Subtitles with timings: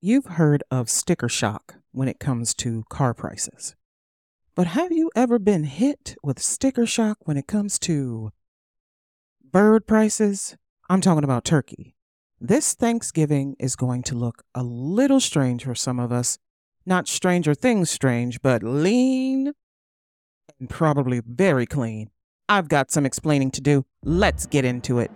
[0.00, 3.74] You've heard of sticker shock when it comes to car prices.
[4.54, 8.30] But have you ever been hit with sticker shock when it comes to
[9.42, 10.56] bird prices?
[10.88, 11.96] I'm talking about turkey.
[12.40, 16.38] This Thanksgiving is going to look a little strange for some of us.
[16.86, 19.52] Not Stranger Things strange, but lean
[20.60, 22.10] and probably very clean.
[22.48, 23.84] I've got some explaining to do.
[24.04, 25.10] Let's get into it.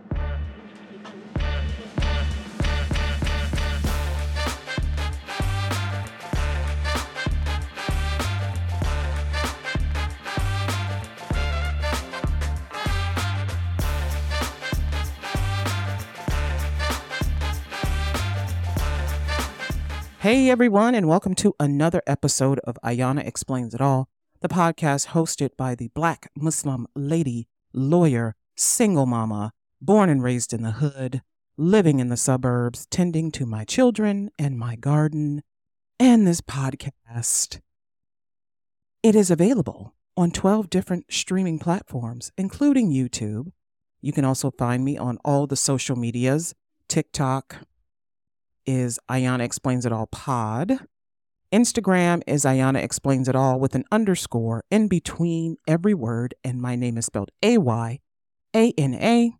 [20.22, 24.08] Hey everyone, and welcome to another episode of Ayana Explains It All,
[24.40, 30.63] the podcast hosted by the Black Muslim lady, lawyer, single mama, born and raised in
[30.63, 31.22] the hood,
[31.57, 35.42] living in the suburbs, tending to my children and my garden,
[35.98, 37.58] and this podcast.
[39.02, 43.50] It is available on 12 different streaming platforms, including YouTube.
[44.00, 46.54] You can also find me on all the social medias
[46.86, 47.66] TikTok,
[48.66, 50.80] is Ayana Explains It All Pod.
[51.52, 56.77] Instagram is Ayana Explains It All with an underscore in between every word, and my
[56.77, 58.00] name is spelled A Y
[58.54, 59.32] A N A.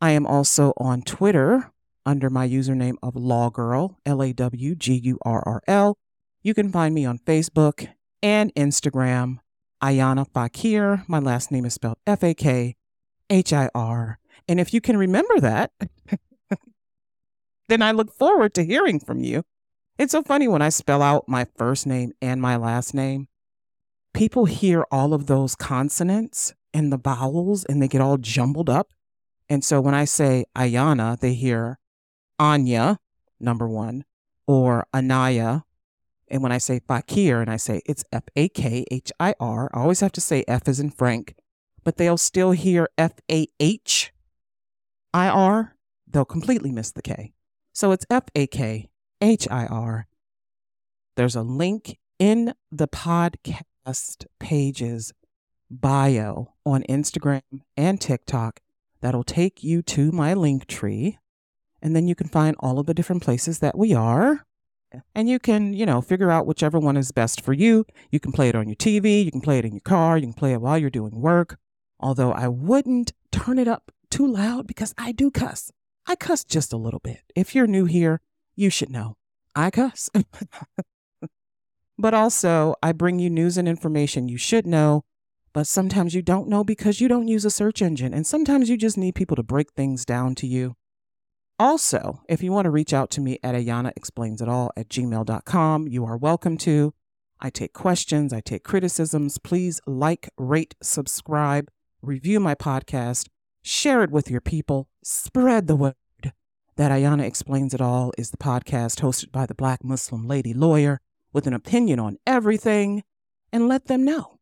[0.00, 1.72] I am also on Twitter
[2.06, 5.96] under my username of Lawgurl, L A W G U R R L.
[6.42, 7.88] You can find me on Facebook
[8.22, 9.38] and Instagram,
[9.82, 11.08] Ayana Fakhir.
[11.08, 12.76] My last name is spelled F A K
[13.30, 14.18] H I R.
[14.46, 15.72] And if you can remember that,
[17.68, 19.44] then I look forward to hearing from you.
[19.98, 23.28] It's so funny when I spell out my first name and my last name,
[24.12, 28.92] people hear all of those consonants and the vowels and they get all jumbled up.
[29.48, 31.78] And so when I say Ayana, they hear
[32.38, 32.98] Anya,
[33.38, 34.04] number one,
[34.46, 35.62] or Anaya.
[36.28, 39.70] And when I say Fakhir and I say it's F A K H I R,
[39.72, 41.36] I always have to say F as in Frank,
[41.84, 44.12] but they'll still hear F A H
[45.12, 45.76] I R.
[46.08, 47.34] They'll completely miss the K.
[47.76, 48.88] So it's F A K
[49.20, 50.06] H I R.
[51.16, 55.12] There's a link in the podcast page's
[55.68, 57.42] bio on Instagram
[57.76, 58.60] and TikTok
[59.00, 61.18] that'll take you to my link tree.
[61.82, 64.46] And then you can find all of the different places that we are.
[65.12, 67.86] And you can, you know, figure out whichever one is best for you.
[68.12, 70.26] You can play it on your TV, you can play it in your car, you
[70.26, 71.58] can play it while you're doing work.
[71.98, 75.72] Although I wouldn't turn it up too loud because I do cuss.
[76.06, 77.20] I cuss just a little bit.
[77.34, 78.20] If you're new here,
[78.54, 79.16] you should know
[79.54, 80.10] I cuss.
[81.98, 85.04] but also, I bring you news and information you should know,
[85.52, 88.12] but sometimes you don't know because you don't use a search engine.
[88.12, 90.76] And sometimes you just need people to break things down to you.
[91.58, 94.88] Also, if you want to reach out to me at Ayana Explains It All at
[94.88, 96.92] gmail.com, you are welcome to.
[97.40, 99.38] I take questions, I take criticisms.
[99.38, 101.70] Please like, rate, subscribe,
[102.02, 103.28] review my podcast,
[103.64, 105.94] share it with your people, spread the word
[106.76, 111.00] that Ayana Explains It All is the podcast hosted by the Black Muslim lady lawyer
[111.32, 113.02] with an opinion on everything,
[113.52, 114.38] and let them know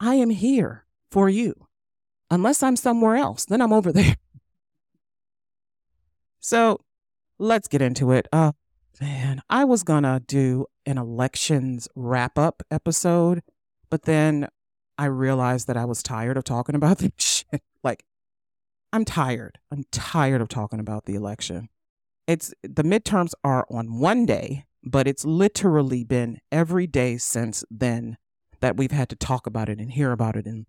[0.00, 1.54] I am here for you.
[2.30, 4.16] Unless I'm somewhere else, then I'm over there.
[6.40, 6.80] So
[7.38, 8.28] let's get into it.
[8.30, 8.52] Oh,
[9.00, 13.40] man, I was gonna do an elections wrap up episode,
[13.88, 14.48] but then
[14.98, 17.62] I realized that I was tired of talking about this shit.
[17.82, 18.04] Like,
[18.94, 19.58] I'm tired.
[19.72, 21.68] I'm tired of talking about the election.
[22.28, 28.18] It's the midterms are on one day, but it's literally been every day since then
[28.60, 30.46] that we've had to talk about it and hear about it.
[30.46, 30.66] And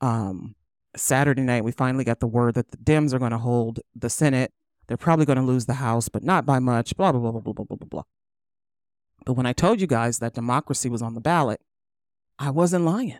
[0.00, 0.54] um,
[0.96, 4.08] Saturday night, we finally got the word that the Dems are going to hold the
[4.08, 4.54] Senate.
[4.86, 6.96] They're probably going to lose the House, but not by much.
[6.96, 8.02] Blah blah blah blah blah blah blah blah.
[9.26, 11.60] But when I told you guys that democracy was on the ballot,
[12.38, 13.18] I wasn't lying.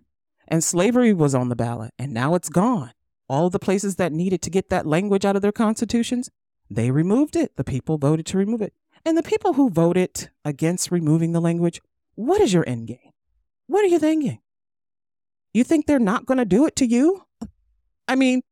[0.48, 2.92] And slavery was on the ballot, and now it's gone
[3.28, 6.30] all the places that needed to get that language out of their constitutions,
[6.70, 7.56] they removed it.
[7.56, 8.72] The people voted to remove it.
[9.04, 11.80] And the people who voted against removing the language,
[12.14, 13.12] what is your end game?
[13.66, 14.40] What are you thinking?
[15.52, 17.24] You think they're not going to do it to you?
[18.08, 18.42] I mean,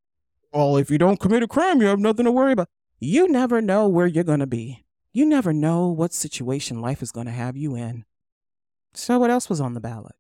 [0.53, 2.69] well, if you don't commit a crime, you have nothing to worry about.
[3.01, 4.85] You never know where you're going to be.
[5.13, 8.05] You never know what situation life is going to have you in.
[8.95, 10.15] So, what else was on the ballot?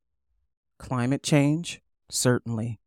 [0.78, 1.80] Climate change?
[2.10, 2.80] Certainly.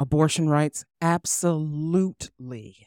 [0.00, 0.86] Abortion rights?
[1.02, 2.86] Absolutely.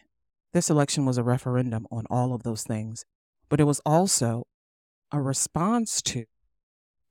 [0.52, 3.06] This election was a referendum on all of those things,
[3.50, 4.48] but it was also
[5.12, 6.26] a response to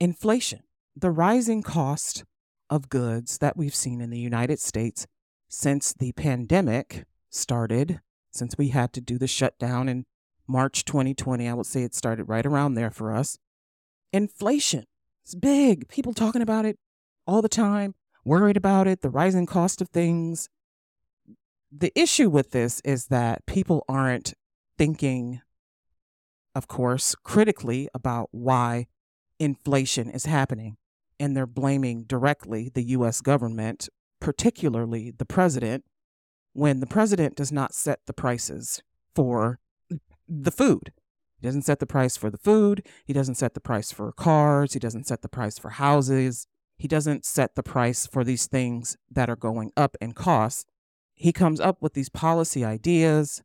[0.01, 0.65] inflation,
[0.97, 2.25] the rising cost
[2.69, 5.07] of goods that we've seen in the United States
[5.49, 8.01] since the pandemic started,
[8.33, 10.05] since we had to do the shutdown in
[10.49, 11.49] March 2020.
[11.49, 13.39] I would say it started right around there for us.
[14.13, 14.85] Inflation.
[15.25, 15.87] It's big.
[15.87, 16.77] People talking about it
[17.25, 20.49] all the time, worried about it, the rising cost of things.
[21.71, 24.35] The issue with this is that people aren't
[24.79, 25.41] thinking,
[26.55, 28.87] of course, critically about why
[29.39, 30.77] inflation is happening.
[31.19, 33.89] And they're blaming directly the US government,
[34.21, 35.85] particularly the president,
[36.53, 38.83] when the president does not set the prices
[39.15, 39.59] for
[40.29, 40.93] the food.
[41.41, 42.87] He doesn't set the price for the food.
[43.05, 44.75] He doesn't set the price for cars.
[44.75, 46.47] He doesn't set the price for houses.
[46.83, 50.67] He doesn't set the price for these things that are going up in cost.
[51.15, 53.41] He comes up with these policy ideas.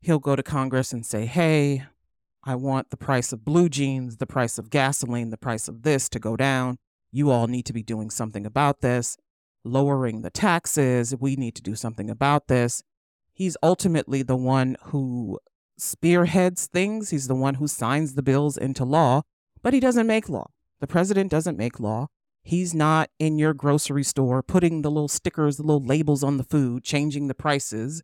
[0.00, 1.84] He'll go to Congress and say, hey,
[2.42, 6.08] I want the price of blue jeans, the price of gasoline, the price of this
[6.08, 6.78] to go down.
[7.12, 9.16] You all need to be doing something about this.
[9.62, 11.14] Lowering the taxes.
[11.16, 12.82] We need to do something about this.
[13.32, 15.38] He's ultimately the one who
[15.76, 17.10] spearheads things.
[17.10, 19.22] He's the one who signs the bills into law,
[19.62, 20.50] but he doesn't make law.
[20.80, 22.08] The president doesn't make law.
[22.42, 26.44] He's not in your grocery store putting the little stickers, the little labels on the
[26.44, 28.02] food, changing the prices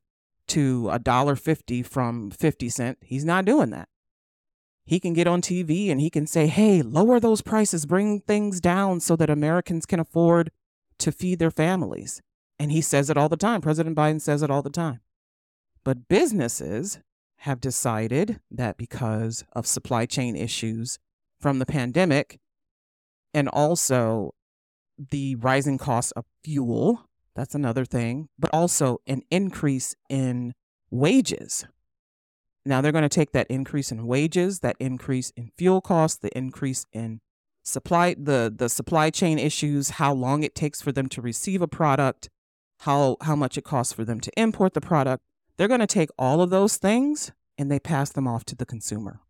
[0.49, 2.99] to a dollar fifty from 50 cent.
[3.01, 3.89] He's not doing that.
[4.87, 8.61] He can get on TV and he can say, hey, lower those prices, bring things
[8.61, 10.51] down so that Americans can afford
[10.99, 12.21] to feed their families.
[12.59, 13.63] And he says it all the time.
[13.63, 15.01] President Biden says it all the time.
[15.85, 17.01] But businesses
[17.39, 20.99] have decided that because of supply chain issues
[21.41, 22.39] from the pandemic
[23.35, 24.35] and also
[25.11, 30.55] the rising cost of fuel, that's another thing, but also an increase in
[30.91, 31.67] wages.
[32.65, 36.37] Now they're going to take that increase in wages, that increase in fuel costs, the
[36.37, 37.21] increase in
[37.63, 41.69] supply the the supply chain issues, how long it takes for them to receive a
[41.69, 42.31] product,
[42.81, 45.25] how how much it costs for them to import the product,
[45.57, 48.67] they're going to take all of those things and they pass them off to the
[48.67, 49.21] consumer.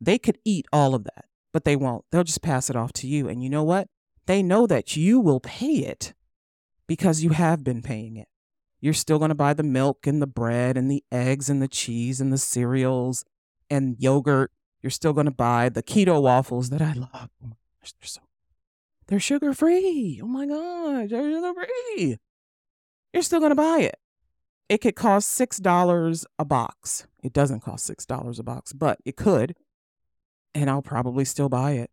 [0.00, 2.04] They could eat all of that, but they won't.
[2.10, 3.28] They'll just pass it off to you.
[3.28, 3.88] And you know what?
[4.26, 6.14] They know that you will pay it
[6.86, 8.28] because you have been paying it.
[8.80, 11.68] You're still going to buy the milk and the bread and the eggs and the
[11.68, 13.24] cheese and the cereals
[13.70, 14.52] and yogurt.
[14.82, 17.30] You're still going to buy the keto waffles that I love.
[17.42, 18.20] Oh my gosh, they're so
[19.08, 20.20] they're sugar free.
[20.22, 22.18] Oh my gosh, they're sugar free.
[23.12, 23.98] You're still going to buy it
[24.68, 27.06] it could cost $6 a box.
[27.22, 29.54] It doesn't cost $6 a box, but it could.
[30.58, 31.90] And I'll probably still buy it.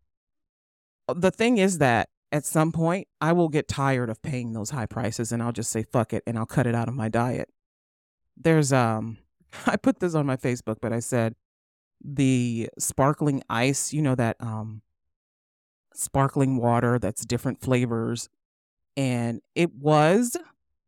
[1.08, 4.70] Uh, the thing is that at some point, I will get tired of paying those
[4.70, 7.08] high prices and I'll just say, fuck it, and I'll cut it out of my
[7.08, 7.48] diet.
[8.36, 9.18] There's, um,
[9.66, 11.36] I put this on my Facebook, but I said
[12.04, 14.82] the sparkling ice, you know, that, um,
[15.94, 18.28] sparkling water that's different flavors.
[18.96, 20.36] And it was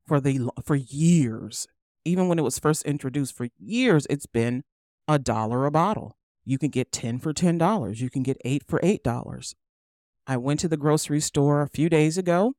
[0.06, 1.68] for the for years
[2.08, 4.64] even when it was first introduced for years, it's been
[5.06, 6.16] a dollar a bottle.
[6.48, 8.00] You can get 10 for $10.
[8.00, 9.54] You can get 8 for $8.
[10.26, 12.54] I went to the grocery store a few days ago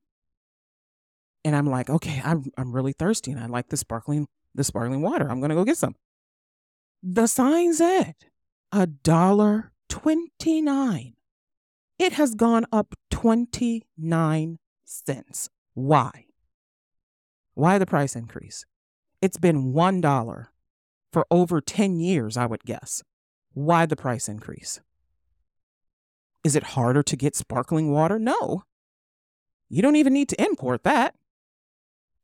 [1.44, 5.02] and I'm like, okay, I'm, I'm really thirsty and I like the sparkling, the sparkling
[5.02, 5.28] water.
[5.28, 5.96] I'm going to go get some.
[7.02, 8.14] The sign said
[8.70, 11.14] a dollar 29.
[11.98, 15.48] It has gone up 29 cents.
[15.74, 16.26] Why?
[17.54, 18.64] Why the price increase?
[19.20, 20.46] It's been $1
[21.12, 23.02] for over 10 years, I would guess.
[23.52, 24.80] Why the price increase?
[26.44, 28.18] Is it harder to get sparkling water?
[28.18, 28.64] No.
[29.68, 31.14] You don't even need to import that.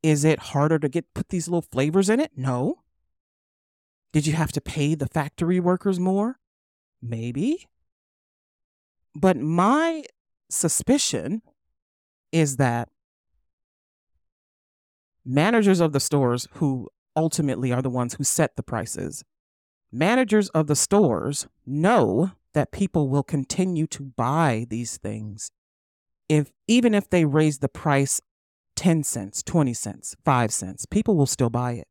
[0.03, 2.33] Is it harder to get put these little flavors in it?
[2.37, 2.83] No.
[4.13, 6.39] Did you have to pay the factory workers more?
[7.03, 7.67] Maybe.
[9.15, 10.05] But my
[10.49, 11.43] suspicion
[12.33, 12.89] is that
[15.25, 19.25] managers of the stores who ultimately are the ones who set the prices.
[19.93, 25.51] Managers of the stores know that people will continue to buy these things
[26.29, 28.21] if even if they raise the price
[28.75, 31.89] 10 cents, 20 cents, 5 cents, people will still buy it.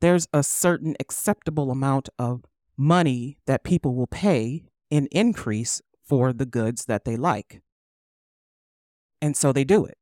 [0.00, 2.44] There's a certain acceptable amount of
[2.76, 7.62] money that people will pay in increase for the goods that they like.
[9.20, 9.96] And so they do it.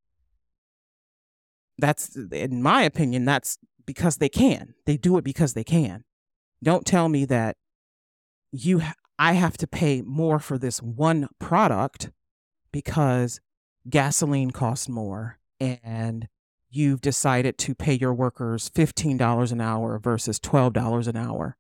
[1.79, 4.75] That's, in my opinion, that's because they can.
[4.87, 6.05] They do it because they can.
[6.63, 7.57] Don't tell me that
[8.53, 8.83] you,
[9.19, 12.11] I have to pay more for this one product
[12.73, 13.41] because
[13.89, 16.29] gasoline costs more and
[16.71, 21.57] you've decided to pay your workers $15 an hour versus $12 an hour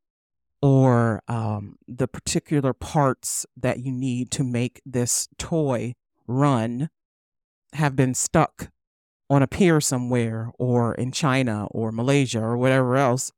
[0.63, 5.95] or um, the particular parts that you need to make this toy
[6.27, 6.91] run
[7.73, 8.71] have been stuck
[9.29, 13.33] on a pier somewhere or in China or Malaysia or whatever else.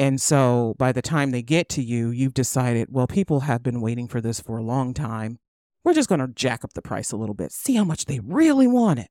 [0.00, 3.82] And so by the time they get to you, you've decided, well, people have been
[3.82, 5.38] waiting for this for a long time.
[5.84, 8.18] We're just going to jack up the price a little bit, see how much they
[8.18, 9.10] really want it.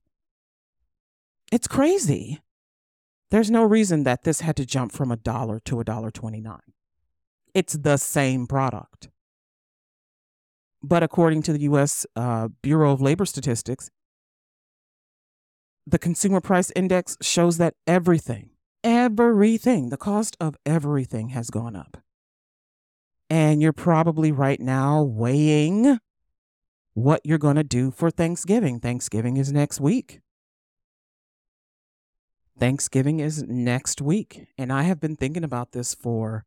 [1.51, 2.41] It's crazy.
[3.29, 6.57] There's no reason that this had to jump from a dollar to a dollar 29.
[7.53, 9.09] It's the same product.
[10.81, 13.91] But according to the US uh, Bureau of Labor Statistics,
[15.85, 18.48] the consumer price index shows that everything,
[18.83, 21.97] everything, the cost of everything has gone up.
[23.29, 25.99] And you're probably right now weighing
[26.93, 28.79] what you're going to do for Thanksgiving.
[28.79, 30.19] Thanksgiving is next week.
[32.59, 34.47] Thanksgiving is next week.
[34.57, 36.45] And I have been thinking about this for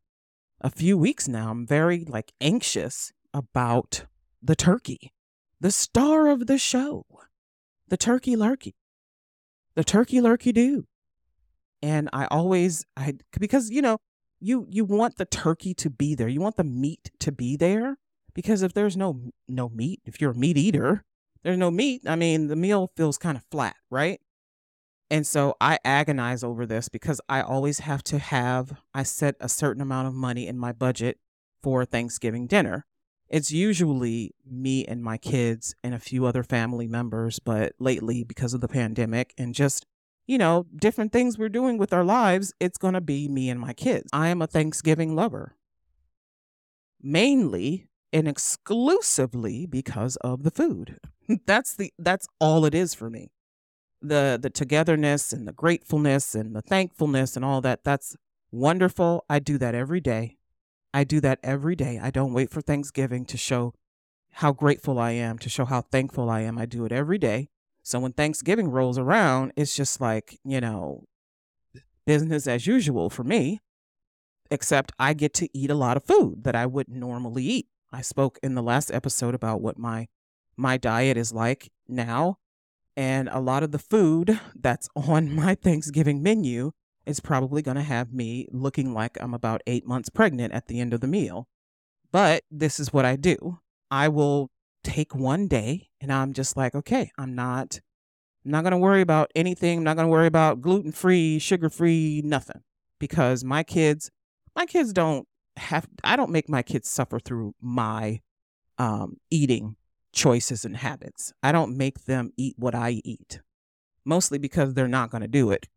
[0.60, 1.50] a few weeks now.
[1.50, 4.04] I'm very like anxious about
[4.42, 5.12] the turkey,
[5.60, 7.06] the star of the show,
[7.88, 8.74] the turkey lurkey,
[9.74, 10.86] the turkey lurkey do.
[11.82, 13.98] And I always, I, because, you know,
[14.40, 16.28] you, you want the turkey to be there.
[16.28, 17.98] You want the meat to be there
[18.34, 21.04] because if there's no, no meat, if you're a meat eater,
[21.42, 22.02] there's no meat.
[22.06, 24.20] I mean, the meal feels kind of flat, right?
[25.10, 29.48] And so I agonize over this because I always have to have, I set a
[29.48, 31.18] certain amount of money in my budget
[31.62, 32.86] for Thanksgiving dinner.
[33.28, 38.54] It's usually me and my kids and a few other family members, but lately, because
[38.54, 39.86] of the pandemic and just,
[40.26, 43.60] you know, different things we're doing with our lives, it's going to be me and
[43.60, 44.08] my kids.
[44.12, 45.56] I am a Thanksgiving lover,
[47.02, 50.98] mainly and exclusively because of the food.
[51.46, 53.32] that's the that's all it is for me.
[54.00, 58.16] The the togetherness and the gratefulness and the thankfulness and all that that's
[58.50, 59.24] wonderful.
[59.28, 60.38] I do that every day.
[60.94, 61.98] I do that every day.
[62.00, 63.72] I don't wait for thanksgiving to show
[64.36, 66.58] how grateful i am to show how thankful i am.
[66.58, 67.48] I do it every day
[67.82, 71.04] so when thanksgiving rolls around it's just like you know
[72.06, 73.60] business as usual for me
[74.50, 78.00] except i get to eat a lot of food that i wouldn't normally eat i
[78.00, 80.08] spoke in the last episode about what my
[80.56, 82.38] my diet is like now
[82.96, 86.72] and a lot of the food that's on my Thanksgiving menu
[87.06, 90.80] is probably going to have me looking like I'm about eight months pregnant at the
[90.80, 91.48] end of the meal.
[92.12, 93.58] But this is what I do
[93.90, 94.50] I will
[94.82, 97.80] take one day and I'm just like, okay, I'm not.
[98.44, 99.78] I'm not going to worry about anything.
[99.78, 102.62] I'm not going to worry about gluten free, sugar free, nothing.
[102.98, 104.10] Because my kids,
[104.56, 108.20] my kids don't have, I don't make my kids suffer through my
[108.78, 109.76] um, eating
[110.12, 111.32] choices and habits.
[111.42, 113.40] I don't make them eat what I eat,
[114.04, 115.68] mostly because they're not going to do it.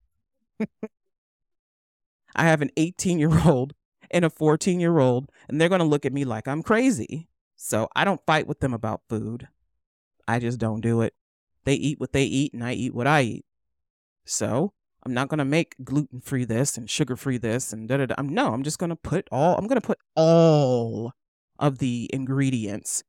[2.36, 3.74] I have an 18 year old
[4.12, 7.30] and a 14 year old, and they're going to look at me like I'm crazy.
[7.56, 9.48] So I don't fight with them about food.
[10.28, 11.14] I just don't do it.
[11.64, 13.46] They eat what they eat, and I eat what I eat.
[14.26, 14.74] So
[15.06, 18.08] I'm not going to make gluten free this and sugar free this and da da
[18.08, 18.16] da.
[18.24, 21.14] No, I'm just going to put all, I'm going to put all
[21.60, 23.04] of the ingredients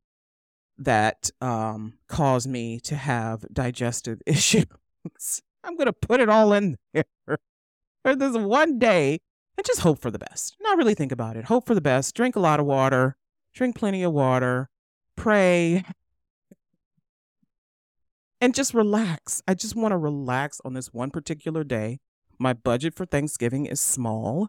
[0.78, 4.66] that um, cause me to have digestive issues.
[5.64, 7.04] I'm going to put it all in there
[8.04, 9.20] for this one day
[9.56, 10.56] and just hope for the best.
[10.60, 11.46] Not really think about it.
[11.46, 12.14] Hope for the best.
[12.14, 13.16] Drink a lot of water.
[13.56, 14.68] Drink plenty of water.
[15.16, 15.82] Pray.
[18.38, 19.42] And just relax.
[19.48, 21.98] I just want to relax on this one particular day.
[22.38, 24.48] My budget for Thanksgiving is small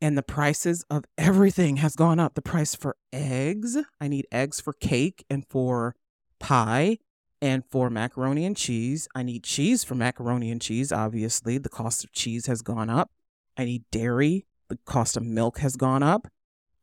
[0.00, 2.34] and the prices of everything has gone up.
[2.34, 5.96] The price for eggs, I need eggs for cake and for
[6.38, 6.98] pie
[7.42, 9.08] and for macaroni and cheese.
[9.16, 11.58] I need cheese for macaroni and cheese, obviously.
[11.58, 13.10] The cost of cheese has gone up.
[13.56, 14.46] I need dairy.
[14.68, 16.28] The cost of milk has gone up.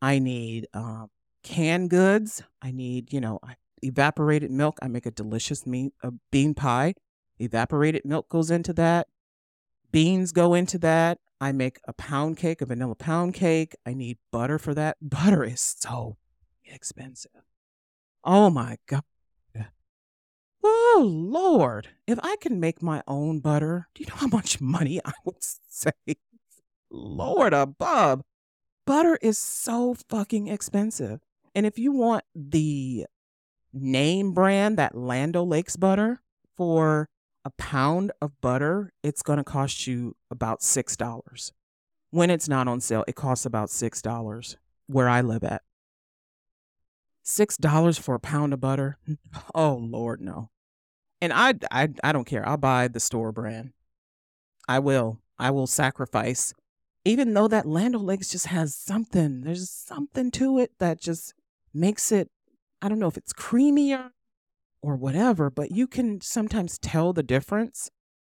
[0.02, 1.06] I need uh,
[1.44, 2.42] canned goods.
[2.60, 3.38] I need, you know,
[3.82, 4.78] evaporated milk.
[4.82, 6.94] I make a delicious meat, a bean pie.
[7.38, 9.06] Evaporated milk goes into that.
[9.92, 11.18] Beans go into that.
[11.40, 13.76] I make a pound cake, a vanilla pound cake.
[13.86, 14.96] I need butter for that.
[15.02, 16.16] Butter is so
[16.64, 17.30] expensive.
[18.24, 19.02] Oh my God.
[20.66, 21.88] Oh Lord.
[22.06, 25.36] If I can make my own butter, do you know how much money I would
[25.68, 26.16] save?
[26.90, 28.22] Lord above.
[28.86, 31.20] Butter is so fucking expensive.
[31.54, 33.06] And if you want the
[33.72, 36.20] name brand, that Land O'Lakes butter
[36.56, 37.08] for
[37.44, 41.52] a pound of butter, it's going to cost you about $6.
[42.10, 44.56] When it's not on sale, it costs about $6
[44.86, 45.62] where I live at.
[47.24, 48.98] $6 for a pound of butter?
[49.54, 50.50] Oh, Lord, no.
[51.20, 52.46] And I, I, I don't care.
[52.46, 53.72] I'll buy the store brand.
[54.68, 55.20] I will.
[55.38, 56.52] I will sacrifice.
[57.04, 61.34] Even though that Land O'Lakes just has something, there's something to it that just
[61.74, 62.30] makes it,
[62.80, 64.10] I don't know if it's creamier
[64.82, 67.90] or whatever, but you can sometimes tell the difference.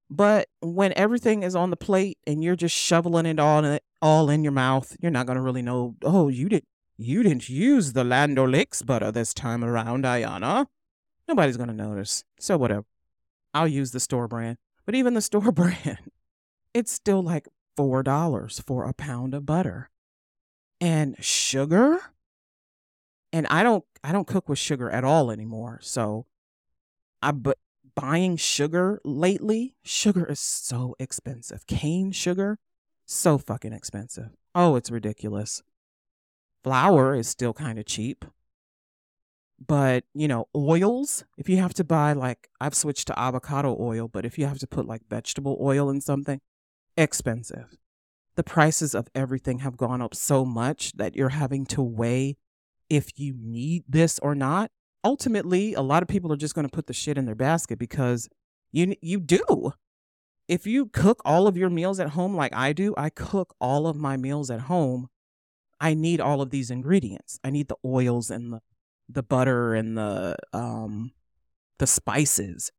[0.10, 4.30] But when everything is on the plate and you're just shoveling it all in, all
[4.30, 4.96] in your mouth.
[5.02, 6.68] You're not going to really know, oh, you didn't
[7.00, 10.66] you didn't use the Land O'Lakes butter this time around, Ayana.
[11.28, 12.24] Nobody's going to notice.
[12.40, 12.86] So whatever.
[13.54, 14.58] I'll use the store brand.
[14.86, 16.12] But even the store brand,
[16.74, 19.90] it's still like $4 for a pound of butter.
[20.82, 22.00] And sugar?
[23.34, 25.80] And I don't I don't cook with sugar at all anymore.
[25.82, 26.26] So
[27.22, 27.58] I but
[27.96, 31.66] buying sugar lately, sugar is so expensive.
[31.68, 32.60] Cane sugar,
[33.06, 34.30] so fucking expensive.
[34.54, 35.64] Oh, it's ridiculous.
[36.64, 38.26] Flour is still kind of cheap.
[39.66, 44.08] But, you know, oils, if you have to buy like I've switched to avocado oil,
[44.08, 46.42] but if you have to put like vegetable oil in something,
[46.96, 47.78] expensive.
[48.36, 52.38] The prices of everything have gone up so much that you're having to weigh
[52.90, 54.72] if you need this or not.
[55.04, 57.80] Ultimately, a lot of people are just going to put the shit in their basket
[57.80, 58.30] because
[58.72, 59.74] you you do.
[60.48, 63.88] If you cook all of your meals at home like I do, I cook all
[63.88, 65.10] of my meals at home.
[65.80, 67.40] I need all of these ingredients.
[67.44, 68.62] I need the oils and the
[69.10, 71.12] the butter and the um
[71.80, 72.72] the spices.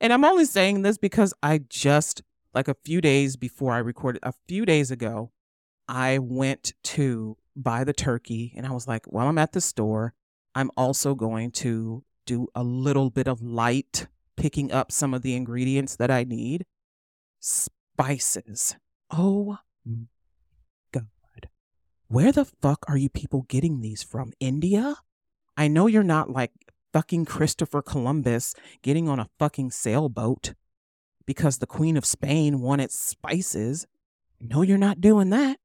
[0.00, 2.22] And I'm only saying this because I just
[2.54, 5.30] like a few days before I recorded a few days ago,
[5.88, 10.14] I went to buy the turkey and I was like, while I'm at the store,
[10.54, 15.34] I'm also going to do a little bit of light picking up some of the
[15.34, 16.66] ingredients that I need.
[17.40, 18.76] Spices.
[19.10, 19.58] Oh
[20.92, 21.48] God.
[22.08, 24.32] Where the fuck are you people getting these from?
[24.40, 24.96] India?
[25.56, 26.52] I know you're not like
[26.92, 30.54] fucking Christopher Columbus getting on a fucking sailboat
[31.26, 33.86] because the Queen of Spain wanted spices.
[34.40, 35.58] No, you're not doing that.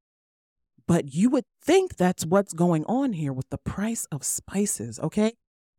[0.87, 5.33] But you would think that's what's going on here with the price of spices, okay?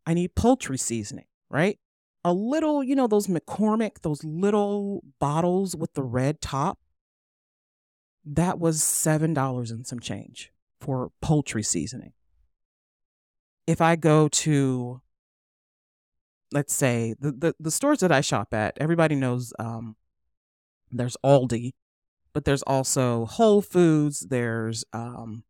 [0.07, 1.79] I need poultry seasoning, right?
[2.25, 6.79] A little, you know, those McCormick, those little bottles with the red top.
[8.25, 12.13] That was $7 and some change for poultry seasoning.
[13.67, 15.01] If I go to,
[16.53, 19.97] let's say, the, the, the stores that I shop at, everybody knows um,
[20.91, 21.73] there's Aldi,
[22.33, 24.21] but there's also Whole Foods.
[24.21, 25.45] There's um,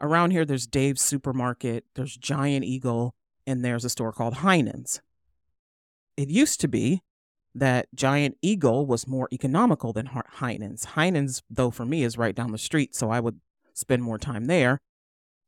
[0.00, 3.14] around here, there's Dave's Supermarket, there's Giant Eagle,
[3.46, 5.00] and there's a store called Heinen's.
[6.16, 7.02] It used to be
[7.54, 10.84] that Giant Eagle was more economical than Heinen's.
[10.84, 13.40] Heinen's, though, for me, is right down the street, so I would
[13.74, 14.80] spend more time there.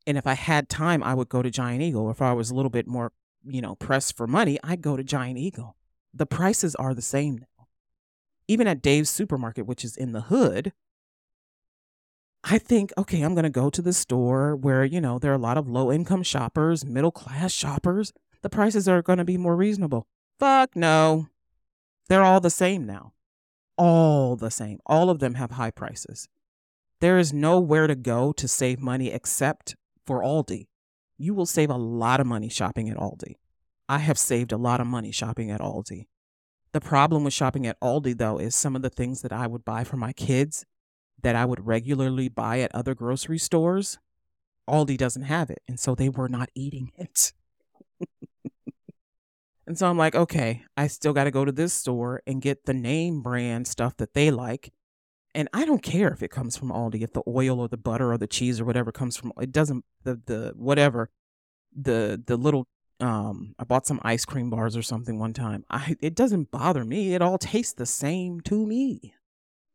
[0.07, 2.11] And if I had time, I would go to Giant Eagle.
[2.11, 3.13] If I was a little bit more,
[3.45, 5.77] you know, pressed for money, I'd go to Giant Eagle.
[6.15, 7.45] The prices are the same
[8.49, 10.73] even at Dave's supermarket, which is in the hood,
[12.45, 15.37] I think, okay, I'm going to go to the store where, you know, there are
[15.37, 18.13] a lot of low income shoppers, middle class shoppers.
[18.43, 20.07] The prices are going to be more reasonable.
[20.39, 21.27] Fuck no.
[22.09, 23.15] They're all the same now.
[23.77, 24.79] All the same.
[24.87, 26.29] All of them have high prices.
[27.01, 29.75] There is nowhere to go to save money except
[30.07, 30.69] for Aldi.
[31.19, 33.35] You will save a lot of money shopping at Aldi.
[33.89, 36.07] I have saved a lot of money shopping at Aldi.
[36.73, 39.65] The problem with shopping at Aldi, though, is some of the things that I would
[39.65, 40.67] buy for my kids
[41.23, 43.99] that I would regularly buy at other grocery stores,
[44.69, 45.63] Aldi doesn't have it.
[45.67, 47.33] And so they were not eating it.
[49.67, 52.67] and so I'm like, okay, I still got to go to this store and get
[52.67, 54.73] the name brand stuff that they like.
[55.35, 58.13] And I don't care if it comes from Aldi, if the oil or the butter
[58.13, 61.11] or the cheese or whatever comes from it doesn't the the whatever
[61.75, 62.67] the the little
[63.01, 65.65] um I bought some ice cream bars or something one time.
[65.71, 67.15] I it doesn't bother me.
[67.15, 69.15] It all tastes the same to me.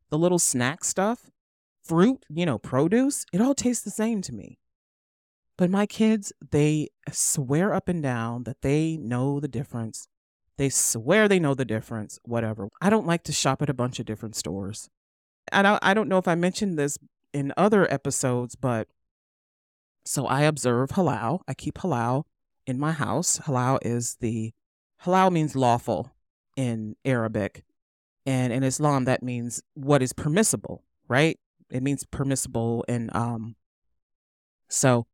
[0.10, 1.30] The little snack stuff,
[1.84, 4.60] fruit, you know, produce, it all tastes the same to me.
[5.58, 10.08] But my kids, they swear up and down that they know the difference.
[10.58, 12.70] They swear they know the difference, whatever.
[12.82, 14.90] I don't like to shop at a bunch of different stores.
[15.52, 16.98] I don't I don't know if I mentioned this
[17.34, 18.88] in other episodes, but
[20.06, 21.42] so I observe halal.
[21.48, 22.24] I keep halal
[22.66, 23.40] in my house.
[23.40, 24.54] Halal is the
[25.04, 26.12] halal means lawful
[26.56, 27.64] in Arabic.
[28.26, 31.40] And in Islam that means what is permissible, right?
[31.70, 33.56] It means permissible and um
[34.68, 35.08] so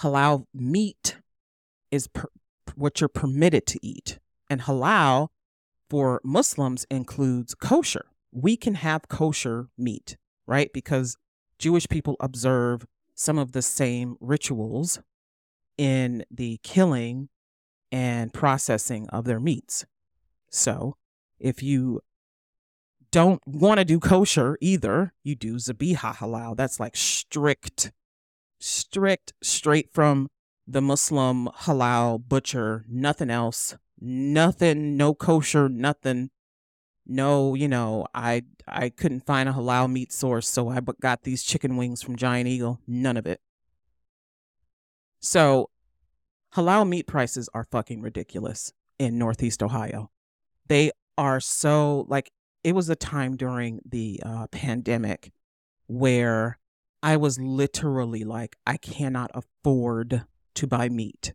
[0.00, 1.16] halal meat
[1.90, 2.28] is per,
[2.74, 4.18] what you're permitted to eat.
[4.48, 5.28] And halal
[5.88, 8.06] for Muslims includes kosher.
[8.32, 10.72] We can have kosher meat, right?
[10.72, 11.16] Because
[11.58, 15.00] Jewish people observe some of the same rituals
[15.80, 17.30] in the killing
[17.90, 19.86] and processing of their meats.
[20.50, 20.98] So,
[21.38, 22.02] if you
[23.10, 26.54] don't want to do kosher either, you do zabiha halal.
[26.54, 27.92] That's like strict,
[28.58, 30.28] strict, straight from
[30.66, 36.28] the Muslim halal butcher, nothing else, nothing, no kosher, nothing.
[37.06, 41.42] no, you know, I I couldn't find a halal meat source, so I got these
[41.42, 42.80] chicken wings from Giant Eagle.
[42.86, 43.40] None of it.
[45.20, 45.69] So,
[46.54, 50.10] halal meat prices are fucking ridiculous in Northeast Ohio.
[50.66, 52.30] They are so like
[52.62, 55.32] it was a time during the uh, pandemic
[55.86, 56.58] where
[57.02, 61.32] I was literally like, I cannot afford to buy meat.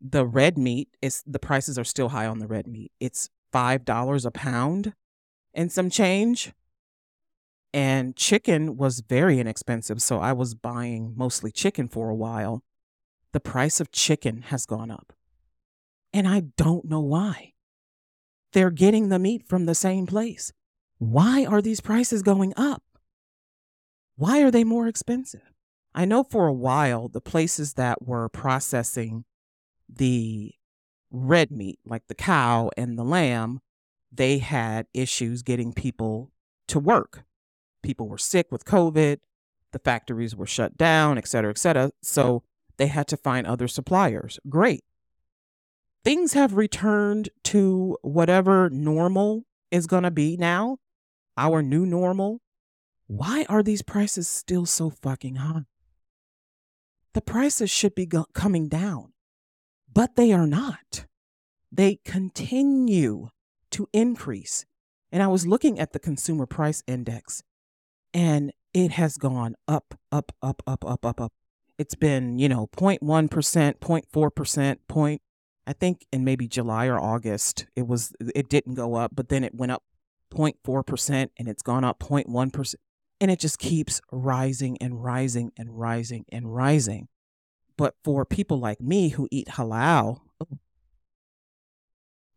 [0.00, 2.92] The red meat is the prices are still high on the red meat.
[3.00, 4.92] It's five dollars a pound
[5.54, 6.52] and some change.
[7.72, 12.62] And chicken was very inexpensive, so I was buying mostly chicken for a while.
[13.36, 15.12] The price of chicken has gone up.
[16.10, 17.52] And I don't know why.
[18.54, 20.54] They're getting the meat from the same place.
[20.96, 22.82] Why are these prices going up?
[24.16, 25.52] Why are they more expensive?
[25.94, 29.26] I know for a while the places that were processing
[29.86, 30.54] the
[31.10, 33.60] red meat, like the cow and the lamb,
[34.10, 36.32] they had issues getting people
[36.68, 37.24] to work.
[37.82, 39.18] People were sick with COVID,
[39.72, 41.90] the factories were shut down, et cetera, et cetera.
[42.02, 42.42] So
[42.78, 44.38] they had to find other suppliers.
[44.48, 44.82] Great
[46.06, 50.78] things have returned to whatever normal is going to be now,
[51.36, 52.40] our new normal.
[53.08, 55.64] Why are these prices still so fucking high?
[57.12, 59.14] The prices should be go- coming down,
[59.92, 61.06] but they are not.
[61.72, 63.30] They continue
[63.72, 64.64] to increase.
[65.10, 67.42] And I was looking at the consumer price index
[68.14, 71.32] and it has gone up, up, up, up, up, up, up.
[71.78, 73.00] It's been, you know, 0.1%,
[73.78, 75.20] 0.4%, point
[75.66, 79.42] I think in maybe July or August, it was it didn't go up, but then
[79.42, 79.82] it went up
[80.32, 82.74] 0.4% and it's gone up 0.1%.
[83.20, 87.08] And it just keeps rising and rising and rising and rising.
[87.76, 90.20] But for people like me who eat halal,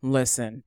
[0.02, 0.64] listen,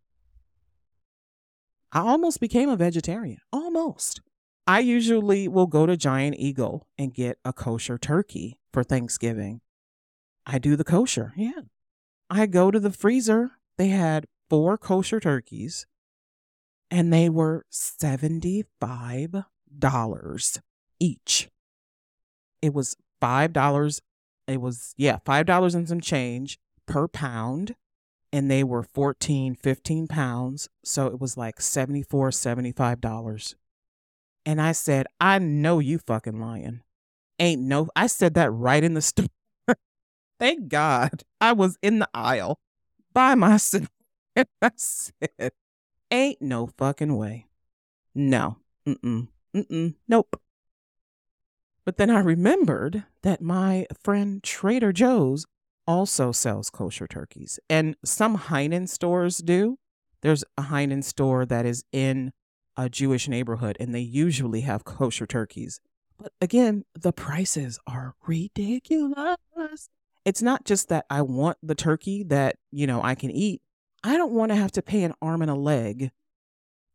[1.91, 3.39] I almost became a vegetarian.
[3.53, 4.21] Almost.
[4.67, 9.61] I usually will go to Giant Eagle and get a kosher turkey for Thanksgiving.
[10.47, 11.61] I do the kosher, yeah.
[12.29, 13.53] I go to the freezer.
[13.79, 15.87] They had four kosher turkeys
[16.91, 19.45] and they were $75
[21.01, 21.49] each.
[22.61, 24.01] It was $5.
[24.47, 27.75] It was, yeah, $5 and some change per pound.
[28.31, 30.69] And they were 14, 15 pounds.
[30.85, 33.55] So it was like $74, $75.
[34.45, 36.81] And I said, I know you fucking lying.
[37.39, 39.27] Ain't no, I said that right in the store.
[40.39, 42.59] Thank God I was in the aisle
[43.13, 43.89] by myself.
[44.37, 45.53] I said,
[46.11, 47.47] Ain't no fucking way.
[48.15, 48.59] No.
[48.87, 49.29] Mm-mm.
[49.55, 49.95] Mm-mm.
[50.09, 50.41] Nope.
[51.85, 55.47] But then I remembered that my friend Trader Joe's
[55.87, 57.59] also sells kosher turkeys.
[57.69, 59.79] And some Heinen stores do.
[60.21, 62.33] There's a Heinen store that is in
[62.77, 65.81] a Jewish neighborhood, and they usually have kosher turkeys.
[66.19, 69.39] But again, the prices are ridiculous
[70.25, 73.63] it's not just that I want the turkey that, you know, I can eat.
[74.05, 76.11] I don't want to have to pay an arm and a leg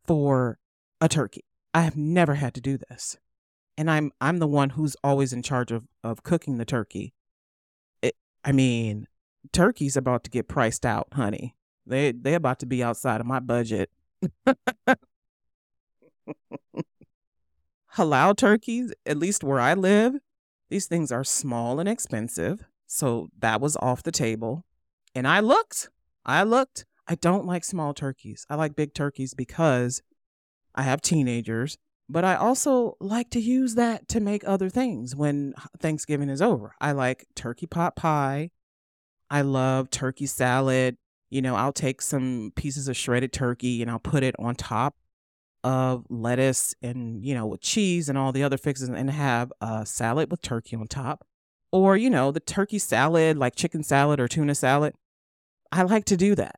[0.06, 0.58] for
[1.00, 1.44] a turkey.
[1.74, 3.16] I have never had to do this.
[3.76, 7.14] And I'm I'm the one who's always in charge of of cooking the turkey.
[8.02, 9.06] It, I mean,
[9.52, 11.54] turkey's about to get priced out, honey.
[11.86, 13.90] They they about to be outside of my budget.
[17.98, 20.14] Halal turkeys, at least where I live,
[20.70, 22.64] these things are small and expensive.
[22.86, 24.64] So that was off the table.
[25.16, 25.90] And I looked,
[26.24, 26.86] I looked.
[27.08, 28.46] I don't like small turkeys.
[28.48, 30.00] I like big turkeys because
[30.76, 31.76] I have teenagers,
[32.08, 36.76] but I also like to use that to make other things when Thanksgiving is over.
[36.80, 38.50] I like turkey pot pie.
[39.28, 40.98] I love turkey salad.
[41.30, 44.94] You know, I'll take some pieces of shredded turkey and I'll put it on top
[45.64, 49.84] of lettuce and, you know, with cheese and all the other fixes and have a
[49.84, 51.26] salad with turkey on top
[51.72, 54.94] or, you know, the turkey salad, like chicken salad or tuna salad.
[55.70, 56.56] I like to do that.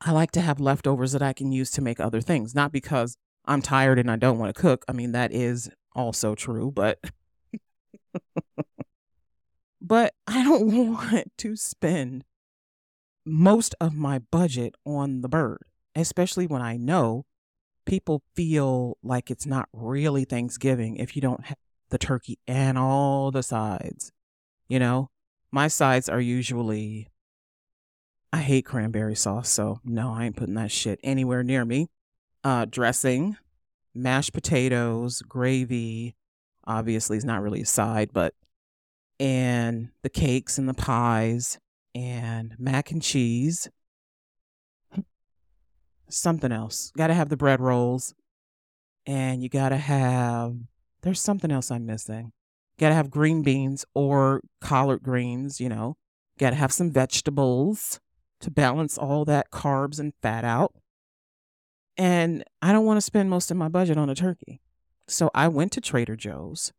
[0.00, 3.16] I like to have leftovers that I can use to make other things, not because
[3.44, 4.84] I'm tired and I don't want to cook.
[4.88, 6.98] I mean, that is also true, but
[9.80, 12.24] but I don't want to spend
[13.24, 15.62] most of my budget on the bird,
[15.94, 17.24] especially when I know
[17.86, 21.56] people feel like it's not really Thanksgiving if you don't have
[21.88, 24.12] the turkey and all the sides.
[24.68, 25.10] You know,
[25.50, 27.08] my sides are usually,
[28.32, 31.88] I hate cranberry sauce, so no, I ain't putting that shit anywhere near me.
[32.44, 33.36] Uh, dressing,
[33.94, 36.16] mashed potatoes, gravy,
[36.66, 38.34] obviously is not really a side, but,
[39.18, 41.58] and the cakes and the pies
[41.94, 43.70] and mac and cheese.
[46.08, 46.92] Something else.
[46.96, 48.14] Got to have the bread rolls.
[49.06, 50.56] And you got to have,
[51.02, 52.32] there's something else I'm missing.
[52.78, 55.96] Got to have green beans or collard greens, you know.
[56.38, 58.00] Got to have some vegetables
[58.40, 60.74] to balance all that carbs and fat out.
[61.96, 64.60] And I don't want to spend most of my budget on a turkey.
[65.08, 66.72] So I went to Trader Joe's,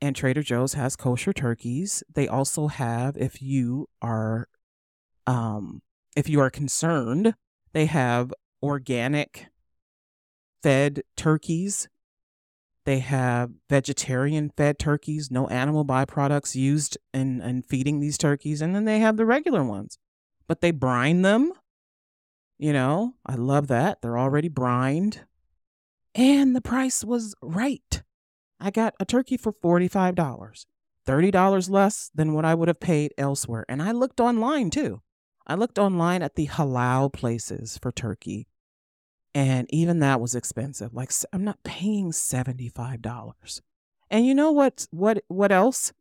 [0.00, 2.02] and Trader Joe's has kosher turkeys.
[2.12, 4.48] They also have, if you are,
[5.26, 5.82] um,
[6.16, 7.34] if you are concerned,
[7.72, 9.46] they have organic
[10.62, 11.88] fed turkeys.
[12.84, 18.62] They have vegetarian fed turkeys, no animal byproducts used in, in feeding these turkeys.
[18.62, 19.98] And then they have the regular ones,
[20.46, 21.52] but they brine them.
[22.58, 24.00] You know, I love that.
[24.00, 25.26] They're already brined.
[26.14, 28.02] And the price was right.
[28.58, 30.66] I got a turkey for $45,
[31.06, 33.64] $30 less than what I would have paid elsewhere.
[33.68, 35.02] And I looked online too.
[35.48, 38.46] I looked online at the halal places for turkey,
[39.34, 40.92] and even that was expensive.
[40.94, 43.60] Like I'm not paying $75.
[44.10, 45.92] And you know what what what else?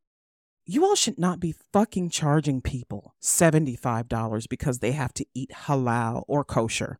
[0.66, 6.24] You all should not be fucking charging people $75 because they have to eat halal
[6.28, 7.00] or kosher.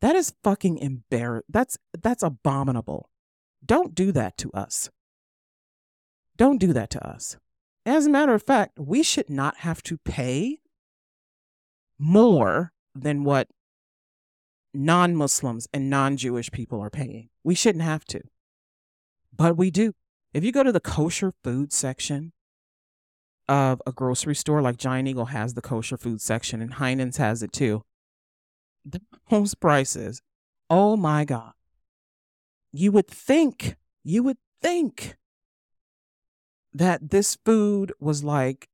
[0.00, 3.10] That is fucking embarrass that's that's abominable.
[3.64, 4.90] Don't do that to us.
[6.36, 7.36] Don't do that to us.
[7.84, 10.60] As a matter of fact, we should not have to pay
[11.98, 13.48] more than what
[14.74, 17.28] non Muslims and non Jewish people are paying.
[17.44, 18.22] We shouldn't have to,
[19.34, 19.94] but we do.
[20.34, 22.32] If you go to the kosher food section
[23.48, 27.42] of a grocery store, like Giant Eagle has the kosher food section and Heinen's has
[27.42, 27.84] it too,
[29.30, 30.22] those prices,
[30.68, 31.52] oh my God.
[32.72, 35.16] You would think, you would think
[36.74, 38.68] that this food was like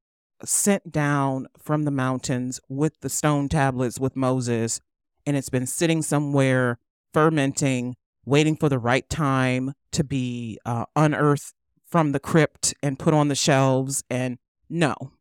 [0.46, 4.80] sent down from the mountains with the stone tablets with Moses,
[5.26, 6.78] and it's been sitting somewhere
[7.12, 11.54] fermenting, waiting for the right time to be uh, unearthed
[11.87, 14.02] from the crypt and put on the shelves.
[14.11, 15.12] And no,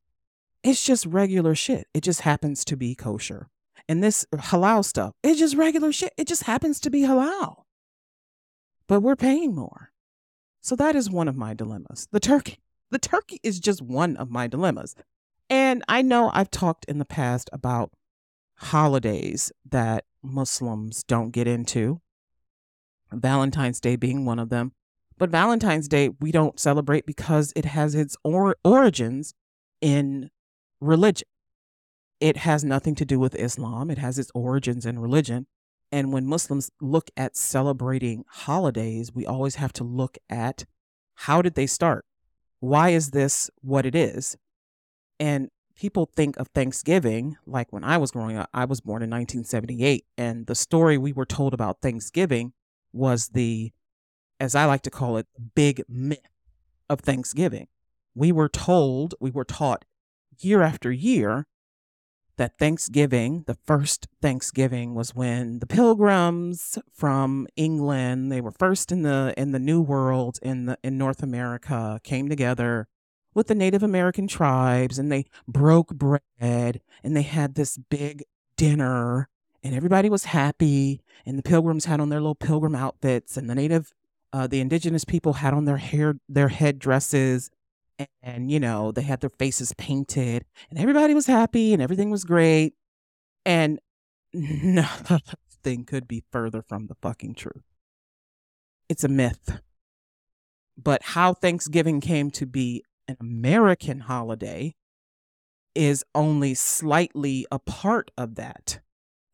[0.63, 1.87] it's just regular shit.
[1.93, 3.49] It just happens to be kosher.
[3.87, 6.13] And this halal stuff, it's just regular shit.
[6.17, 7.63] It just happens to be halal.
[8.87, 9.91] But we're paying more.
[10.61, 12.07] So that is one of my dilemmas.
[12.11, 12.59] The turkey.
[12.89, 14.95] The turkey is just one of my dilemmas.
[15.53, 17.91] And I know I've talked in the past about
[18.55, 22.01] holidays that Muslims don't get into,
[23.11, 24.71] Valentine's Day being one of them.
[25.19, 29.35] But Valentine's Day, we don't celebrate because it has its or- origins
[29.79, 30.31] in
[30.81, 31.27] religion.
[32.19, 35.45] It has nothing to do with Islam, it has its origins in religion.
[35.91, 40.65] And when Muslims look at celebrating holidays, we always have to look at
[41.13, 42.05] how did they start?
[42.63, 44.37] why is this what it is?
[45.23, 49.09] And people think of Thanksgiving, like when I was growing up, I was born in
[49.09, 50.03] 1978.
[50.17, 52.51] And the story we were told about Thanksgiving
[52.91, 53.71] was the,
[54.41, 56.19] as I like to call it, big myth
[56.89, 57.67] of Thanksgiving.
[58.13, 59.85] We were told, we were taught
[60.39, 61.47] year after year
[62.35, 69.03] that Thanksgiving, the first Thanksgiving was when the pilgrims from England, they were first in
[69.03, 72.89] the in the new world in the in North America, came together
[73.33, 78.23] with the Native American tribes and they broke bread and they had this big
[78.57, 79.29] dinner
[79.63, 83.55] and everybody was happy and the pilgrims had on their little pilgrim outfits and the
[83.55, 83.93] native
[84.31, 87.49] uh, the indigenous people had on their hair their head dresses
[88.21, 92.23] and you know they had their faces painted and everybody was happy and everything was
[92.23, 92.73] great
[93.45, 93.79] and
[94.33, 97.63] nothing could be further from the fucking truth.
[98.89, 99.61] It's a myth.
[100.75, 104.73] But how thanksgiving came to be an american holiday
[105.75, 108.79] is only slightly a part of that.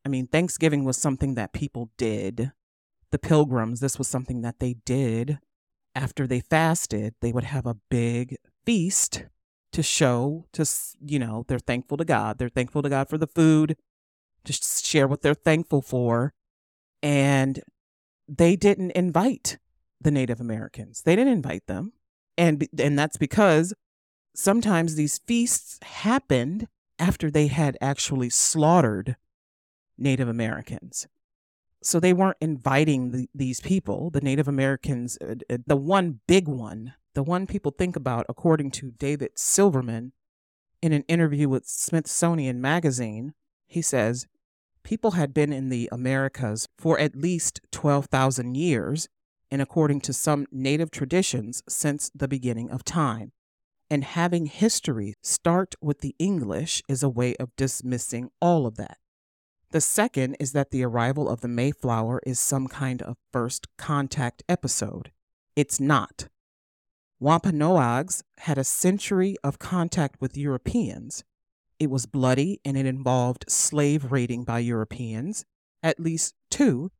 [0.05, 2.51] I mean thanksgiving was something that people did.
[3.11, 5.39] The pilgrims this was something that they did.
[5.95, 9.25] After they fasted, they would have a big feast
[9.71, 10.65] to show to
[11.05, 12.37] you know they're thankful to God.
[12.37, 13.75] They're thankful to God for the food,
[14.45, 16.33] to share what they're thankful for,
[17.03, 17.59] and
[18.27, 19.57] they didn't invite
[19.99, 21.01] the Native Americans.
[21.01, 21.93] They didn't invite them,
[22.39, 23.73] and and that's because
[24.33, 29.17] sometimes these feasts happened after they had actually slaughtered
[29.97, 31.07] Native Americans.
[31.81, 35.17] So they weren't inviting the, these people, the Native Americans.
[35.21, 40.11] Uh, uh, the one big one, the one people think about, according to David Silverman,
[40.81, 43.33] in an interview with Smithsonian Magazine,
[43.65, 44.27] he says
[44.83, 49.07] people had been in the Americas for at least 12,000 years,
[49.51, 53.31] and according to some native traditions, since the beginning of time.
[53.89, 58.97] And having history start with the English is a way of dismissing all of that.
[59.71, 64.43] The second is that the arrival of the Mayflower is some kind of first contact
[64.49, 65.11] episode.
[65.55, 66.27] It's not.
[67.19, 71.23] Wampanoags had a century of contact with Europeans.
[71.79, 75.45] It was bloody and it involved slave raiding by Europeans.
[75.83, 76.91] At least two,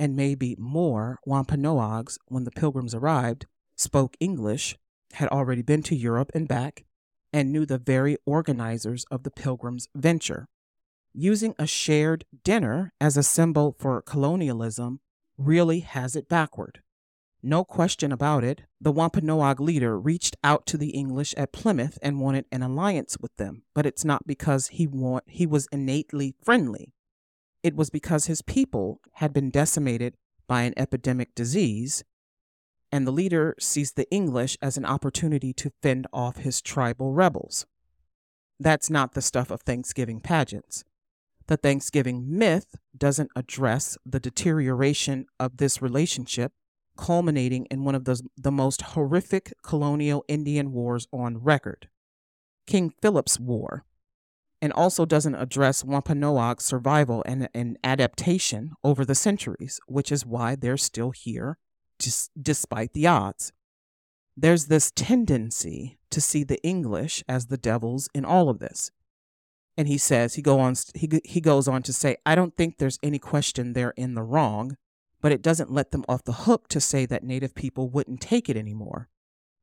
[0.00, 4.76] and maybe more, Wampanoags, when the pilgrims arrived, spoke English,
[5.12, 6.86] had already been to Europe and back,
[7.34, 10.48] and knew the very organizers of the pilgrims' venture.
[11.12, 15.00] Using a shared dinner as a symbol for colonialism
[15.36, 16.80] really has it backward.
[17.42, 22.20] No question about it, the Wampanoag leader reached out to the English at Plymouth and
[22.20, 26.94] wanted an alliance with them, but it's not because he want, he was innately friendly.
[27.62, 32.02] It was because his people had been decimated by an epidemic disease,
[32.90, 37.66] and the leader sees the English as an opportunity to fend off his tribal rebels.
[38.58, 40.84] That's not the stuff of Thanksgiving pageants.
[41.46, 46.52] The Thanksgiving myth doesn't address the deterioration of this relationship
[46.96, 51.88] culminating in one of the, the most horrific colonial Indian wars on record,
[52.66, 53.84] King Philip's War,
[54.62, 60.54] and also doesn't address Wampanoag survival and, and adaptation over the centuries, which is why
[60.54, 61.58] they're still here
[62.40, 63.52] despite the odds.
[64.36, 68.90] There's this tendency to see the English as the devils in all of this.
[69.76, 72.78] And he says, he, go on, he, he goes on to say, I don't think
[72.78, 74.76] there's any question they're in the wrong
[75.20, 78.48] but it doesn't let them off the hook to say that Native people wouldn't take
[78.48, 79.08] it anymore.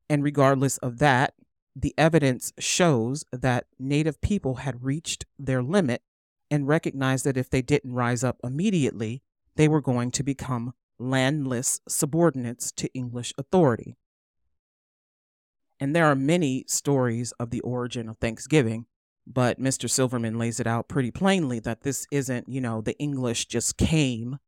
[0.08, 1.34] And regardless of that,
[1.80, 6.02] the evidence shows that Native people had reached their limit
[6.50, 9.22] and recognized that if they didn't rise up immediately,
[9.54, 13.96] they were going to become landless subordinates to English authority.
[15.78, 18.86] And there are many stories of the origin of Thanksgiving,
[19.24, 19.88] but Mr.
[19.88, 24.38] Silverman lays it out pretty plainly that this isn't, you know, the English just came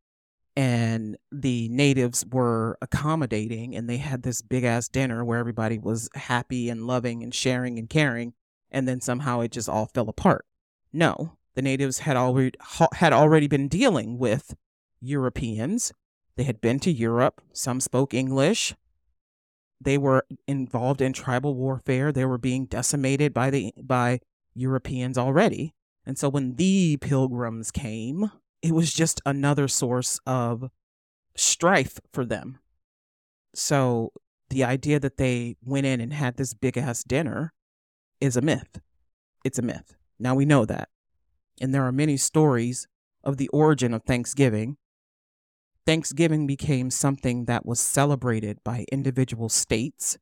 [0.57, 6.09] and the natives were accommodating and they had this big ass dinner where everybody was
[6.15, 8.35] happy and loving and sharing and caring
[8.71, 10.45] and then somehow it just all fell apart.
[10.93, 12.53] No the natives had already
[12.95, 14.55] had already been dealing with
[15.01, 15.93] europeans.
[16.37, 17.41] They had been to europe.
[17.53, 18.75] Some spoke english.
[19.81, 22.13] They were involved in tribal warfare.
[22.13, 24.21] They were being decimated by the by
[24.55, 25.75] europeans already.
[26.07, 28.31] And so when the pilgrims came
[28.63, 30.71] it was just another source of
[31.37, 32.59] strife for them.
[33.55, 34.13] So
[34.51, 37.53] the idea that they went in and had this big ass dinner
[38.21, 38.81] is a myth.
[39.45, 39.97] It's a myth.
[40.19, 40.89] Now we know that.
[41.61, 42.87] And there are many stories
[43.25, 44.77] of the origin of Thanksgiving.
[45.87, 50.19] Thanksgiving became something that was celebrated by individual states.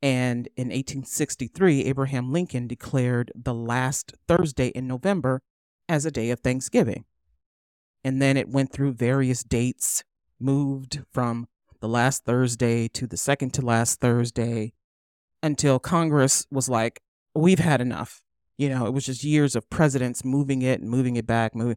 [0.00, 5.42] And in 1863, Abraham Lincoln declared the last Thursday in November
[5.88, 7.04] as a day of Thanksgiving.
[8.04, 10.04] And then it went through various dates,
[10.38, 11.48] moved from
[11.80, 14.72] the last Thursday to the second to last Thursday
[15.42, 17.00] until Congress was like,
[17.34, 18.22] we've had enough.
[18.56, 21.76] You know, it was just years of presidents moving it and moving it back, moving.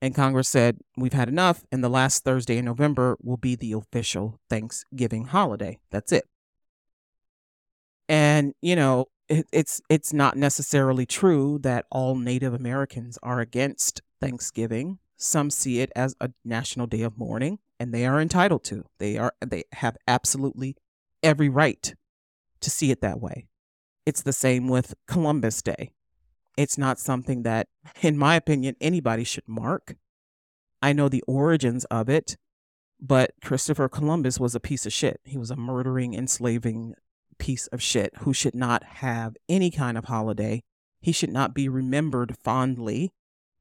[0.00, 1.64] And Congress said, we've had enough.
[1.70, 5.78] And the last Thursday in November will be the official Thanksgiving holiday.
[5.90, 6.24] That's it.
[8.08, 14.02] And, you know, it, it's it's not necessarily true that all Native Americans are against
[14.20, 14.98] Thanksgiving.
[15.22, 18.86] Some see it as a national day of mourning, and they are entitled to.
[18.98, 20.76] They are they have absolutely
[21.22, 21.94] every right
[22.60, 23.46] to see it that way.
[24.04, 25.92] It's the same with Columbus Day.
[26.56, 27.68] It's not something that,
[28.00, 29.94] in my opinion, anybody should mark.
[30.82, 32.36] I know the origins of it,
[33.00, 35.20] but Christopher Columbus was a piece of shit.
[35.22, 36.94] He was a murdering, enslaving
[37.38, 40.64] piece of shit who should not have any kind of holiday.
[41.00, 43.12] He should not be remembered fondly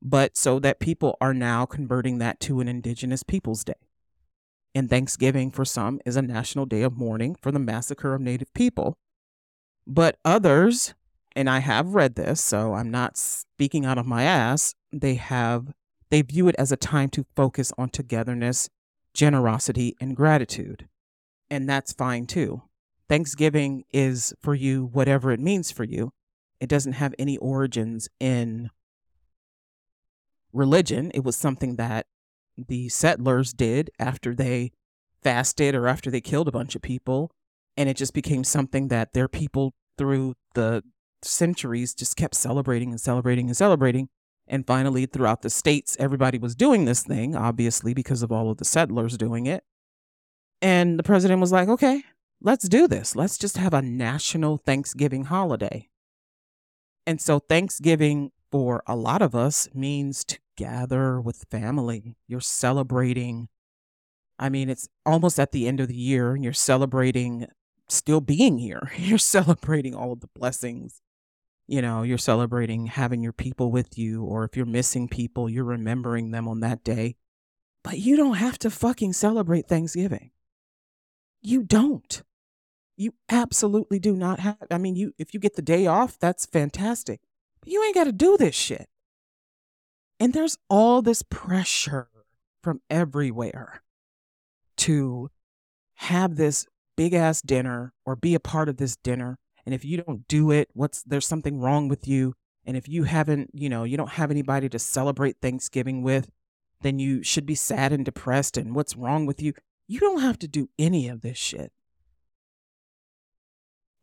[0.02, 3.74] but so that people are now converting that to an Indigenous Peoples Day.
[4.74, 8.54] And Thanksgiving for some is a national day of mourning for the massacre of Native
[8.54, 8.98] people.
[9.86, 10.94] But others,
[11.36, 15.74] and I have read this, so I'm not speaking out of my ass, they have
[16.10, 18.70] they view it as a time to focus on togetherness,
[19.14, 20.90] generosity, and gratitude.
[21.50, 22.64] And that's fine too.
[23.08, 26.12] Thanksgiving is for you whatever it means for you.
[26.60, 28.72] It doesn't have any origins in
[30.54, 31.12] religion.
[31.14, 32.08] It was something that
[32.58, 34.72] the settlers did after they
[35.24, 37.32] fasted or after they killed a bunch of people.
[37.78, 40.84] And it just became something that their people through the
[41.24, 44.10] centuries just kept celebrating and celebrating and celebrating.
[44.48, 48.58] And finally, throughout the states, everybody was doing this thing, obviously, because of all of
[48.58, 49.64] the settlers doing it.
[50.62, 52.04] And the president was like, okay,
[52.42, 53.16] let's do this.
[53.16, 55.90] Let's just have a national Thanksgiving holiday.
[57.08, 62.18] And so Thanksgiving for a lot of us means to gather with family.
[62.28, 63.48] You're celebrating.
[64.38, 67.48] I mean, it's almost at the end of the year and you're celebrating
[67.88, 68.92] still being here.
[68.98, 71.02] You're celebrating all of the blessings.
[71.68, 75.64] You know, you're celebrating having your people with you, or if you're missing people, you're
[75.64, 77.16] remembering them on that day.
[77.82, 80.32] But you don't have to fucking celebrate Thanksgiving.
[81.42, 82.24] You don't.
[82.98, 84.58] You absolutely do not have.
[84.70, 87.22] I mean, you if you get the day off, that's fantastic.
[87.66, 88.88] You ain't got to do this shit.
[90.20, 92.10] And there's all this pressure
[92.62, 93.82] from everywhere
[94.78, 95.30] to
[95.96, 99.38] have this big ass dinner or be a part of this dinner.
[99.66, 102.34] And if you don't do it, what's there's something wrong with you.
[102.66, 106.30] And if you haven't, you know, you don't have anybody to celebrate Thanksgiving with,
[106.82, 109.54] then you should be sad and depressed and what's wrong with you.
[109.88, 111.72] You don't have to do any of this shit.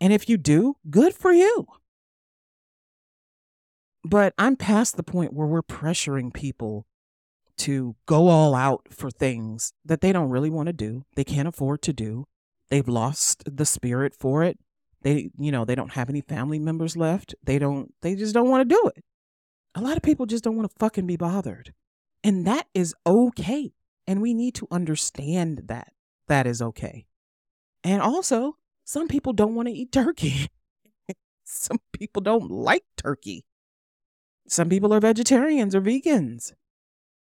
[0.00, 1.66] And if you do, good for you.
[4.09, 6.86] But I'm past the point where we're pressuring people
[7.59, 11.46] to go all out for things that they don't really want to do, they can't
[11.46, 12.26] afford to do.
[12.70, 14.59] They've lost the spirit for it.
[15.02, 17.34] They, you know, they don't have any family members left.
[17.44, 19.04] They don't, they just don't want to do it.
[19.74, 21.74] A lot of people just don't want to fucking be bothered.
[22.24, 23.74] And that is okay.
[24.06, 25.92] And we need to understand that
[26.28, 27.04] that is okay.
[27.84, 30.48] And also, some people don't want to eat turkey.
[31.44, 33.44] some people don't like turkey.
[34.49, 36.53] Some people are vegetarians or vegans.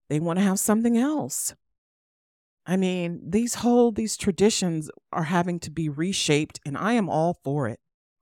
[0.09, 1.55] They want to have something else.
[2.65, 7.37] I mean, these whole these traditions are having to be reshaped and I am all
[7.43, 7.79] for it.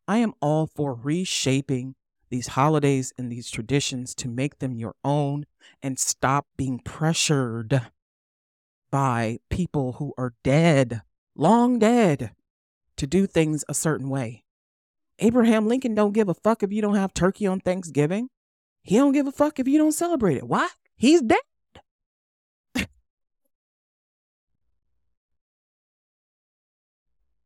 [0.07, 1.95] I am all for reshaping
[2.29, 5.45] these holidays and these traditions to make them your own
[5.81, 7.81] and stop being pressured
[8.91, 11.01] by people who are dead,
[11.35, 12.31] long dead,
[12.97, 14.43] to do things a certain way.
[15.19, 18.29] Abraham Lincoln don't give a fuck if you don't have turkey on Thanksgiving.
[18.89, 20.47] He don't give a fuck if you don't celebrate it.
[20.47, 20.67] Why?
[20.95, 21.37] He's dead.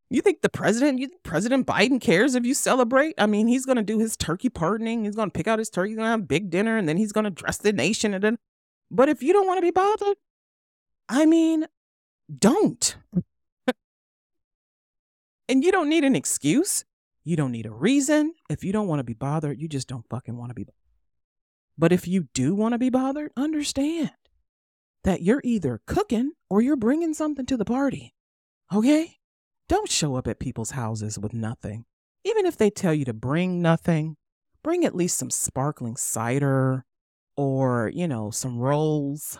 [0.09, 3.15] you think the president, you think President Biden cares if you celebrate?
[3.17, 5.03] I mean, he's to do his turkey pardoning.
[5.03, 5.89] He's to pick out his turkey.
[5.89, 8.13] He's to have a big dinner and then he's to dress the nation.
[8.13, 8.37] And then,
[8.89, 10.15] but if you don't want to be bothered,
[11.09, 11.65] I mean,
[12.39, 12.95] don't.
[15.49, 16.85] and you don't need an excuse.
[17.25, 18.33] You don't need a reason.
[18.49, 20.82] If you don't want to be bothered, you just don't fucking want to be bothered.
[21.77, 24.11] But if you do want to be bothered, understand
[25.03, 28.13] that you're either cooking or you're bringing something to the party.
[28.73, 29.17] Okay?
[29.67, 31.85] Don't show up at people's houses with nothing.
[32.23, 34.15] Even if they tell you to bring nothing,
[34.63, 36.85] bring at least some sparkling cider
[37.35, 39.39] or, you know, some rolls.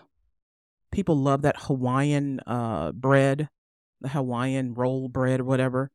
[0.91, 3.49] People love that Hawaiian uh, bread,
[4.01, 5.91] the Hawaiian roll bread or whatever.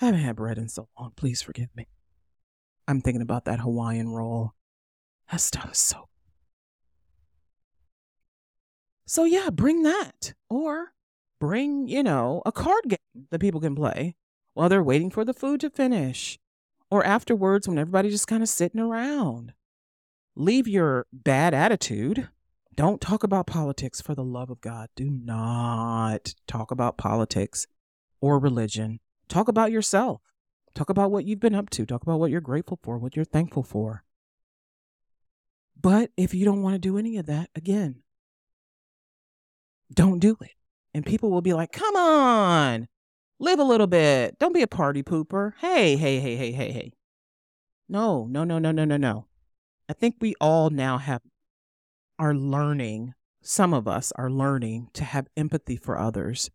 [0.00, 1.12] I haven't had bread in so long.
[1.16, 1.88] Please forgive me.
[2.88, 4.54] I'm thinking about that Hawaiian roll.
[5.32, 6.08] That is so.
[9.06, 10.34] So, yeah, bring that.
[10.50, 10.92] Or
[11.40, 14.14] bring, you know, a card game that people can play
[14.52, 16.38] while they're waiting for the food to finish.
[16.90, 19.54] Or afterwards when everybody's just kind of sitting around.
[20.36, 22.28] Leave your bad attitude.
[22.74, 24.90] Don't talk about politics for the love of God.
[24.94, 27.66] Do not talk about politics
[28.20, 29.00] or religion.
[29.28, 30.20] Talk about yourself.
[30.74, 31.86] Talk about what you've been up to.
[31.86, 34.04] Talk about what you're grateful for, what you're thankful for.
[35.82, 38.02] But if you don't want to do any of that, again,
[39.92, 40.52] don't do it.
[40.94, 42.86] And people will be like, come on,
[43.40, 44.38] live a little bit.
[44.38, 45.52] Don't be a party pooper.
[45.58, 46.92] Hey, hey, hey, hey, hey, hey.
[47.88, 49.26] No, no, no, no, no, no, no.
[49.88, 51.22] I think we all now have,
[52.18, 56.48] are learning, some of us are learning to have empathy for others.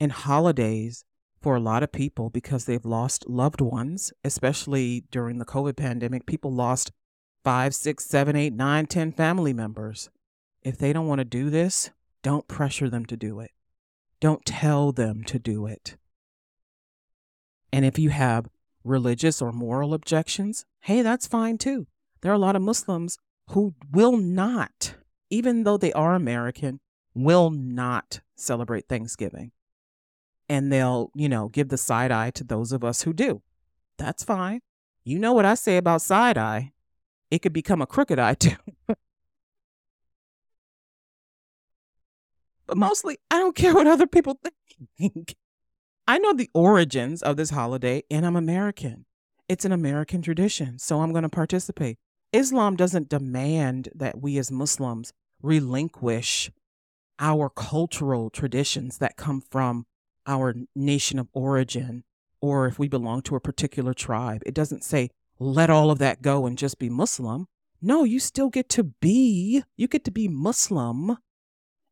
[0.00, 1.04] And holidays,
[1.42, 6.26] for a lot of people, because they've lost loved ones, especially during the COVID pandemic,
[6.26, 6.92] people lost
[7.42, 10.10] five, six, seven, eight, nine, ten family members.
[10.62, 11.90] If they don't want to do this,
[12.22, 13.50] don't pressure them to do it.
[14.20, 15.96] Don't tell them to do it.
[17.72, 18.48] And if you have
[18.84, 21.86] religious or moral objections, hey, that's fine too.
[22.20, 23.18] There are a lot of Muslims
[23.48, 24.94] who will not,
[25.30, 26.80] even though they are American,
[27.14, 29.52] will not celebrate Thanksgiving.
[30.48, 33.42] And they'll, you know, give the side eye to those of us who do.
[33.96, 34.60] That's fine.
[35.04, 36.72] You know what I say about side eye
[37.30, 38.56] it could become a crooked eye too.
[42.66, 44.40] but mostly, I don't care what other people
[44.98, 45.36] think.
[46.06, 49.06] I know the origins of this holiday, and I'm American.
[49.48, 51.98] It's an American tradition, so I'm going to participate.
[52.32, 55.12] Islam doesn't demand that we as Muslims
[55.42, 56.50] relinquish
[57.18, 59.86] our cultural traditions that come from
[60.26, 62.04] our nation of origin
[62.40, 64.42] or if we belong to a particular tribe.
[64.46, 65.10] It doesn't say,
[65.40, 67.46] let all of that go and just be Muslim.
[67.82, 71.16] No, you still get to be, you get to be Muslim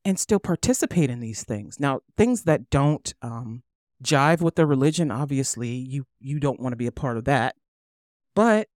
[0.04, 1.80] and still participate in these things.
[1.80, 3.62] Now, things that don't um,
[4.04, 7.56] jive with their religion, obviously, you you don't want to be a part of that.
[8.34, 8.68] But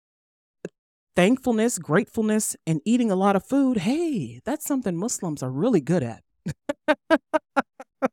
[1.15, 6.03] thankfulness, gratefulness, and eating a lot of food, hey, that's something Muslims are really good
[6.03, 6.23] at.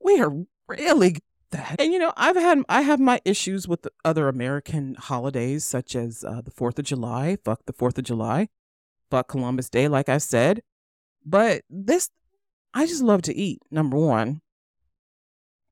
[0.00, 0.32] we are
[0.68, 1.16] really
[1.52, 1.76] that.
[1.78, 6.24] And you know, I've had I have my issues with other American holidays such as
[6.24, 8.48] uh, the 4th of July, fuck the 4th of July,
[9.10, 10.62] fuck Columbus Day like I said.
[11.24, 12.10] But this
[12.74, 13.60] I just love to eat.
[13.70, 14.40] Number 1,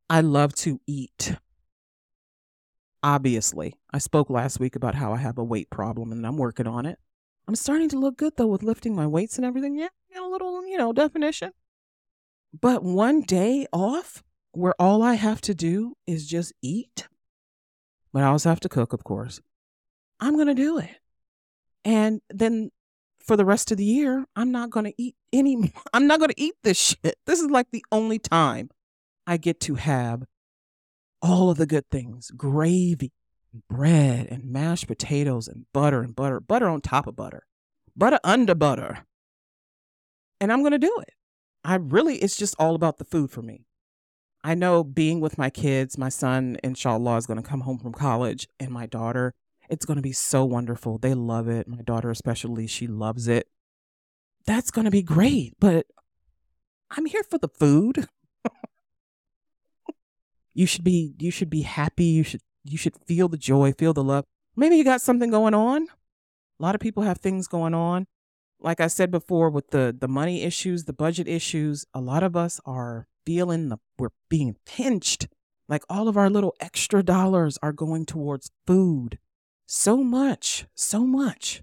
[0.09, 1.37] I love to eat.
[3.03, 6.67] Obviously, I spoke last week about how I have a weight problem and I'm working
[6.67, 6.99] on it.
[7.49, 9.75] I'm starting to look good though with lifting my weights and everything.
[9.77, 11.53] Yeah, a little, you know, definition.
[12.59, 14.23] But one day off
[14.53, 17.09] where all I have to do is just eat,
[18.13, 19.41] but I also have to cook, of course,
[20.19, 20.91] I'm going to do it.
[21.85, 22.71] And then
[23.25, 26.31] for the rest of the year, I'm not going to eat any, I'm not going
[26.31, 27.17] to eat this shit.
[27.27, 28.71] This is like the only time
[29.27, 30.25] I get to have
[31.23, 33.13] all of the good things gravy,
[33.69, 37.45] bread, and mashed potatoes, and butter and butter, butter on top of butter,
[37.97, 39.07] butter under butter.
[40.41, 41.13] And I'm going to do it.
[41.63, 43.67] I really, it's just all about the food for me.
[44.43, 47.93] I know being with my kids, my son, inshallah, is going to come home from
[47.93, 49.35] college, and my daughter,
[49.69, 50.99] it's going to be so wonderful.
[50.99, 51.69] They love it.
[51.69, 53.49] My daughter, especially, she loves it.
[54.47, 55.55] That's going to be great.
[55.61, 55.87] But
[56.91, 58.09] I'm here for the food.
[60.55, 62.07] you should be you should be happy.
[62.07, 64.25] You should you should feel the joy, feel the love.
[64.57, 65.83] Maybe you got something going on.
[65.83, 68.07] A lot of people have things going on.
[68.59, 72.37] Like I said before with the the money issues, the budget issues, a lot of
[72.37, 75.29] us are feeling the we're being pinched.
[75.69, 79.21] Like all of our little extra dollars are going towards food.
[79.67, 81.63] So much, so much.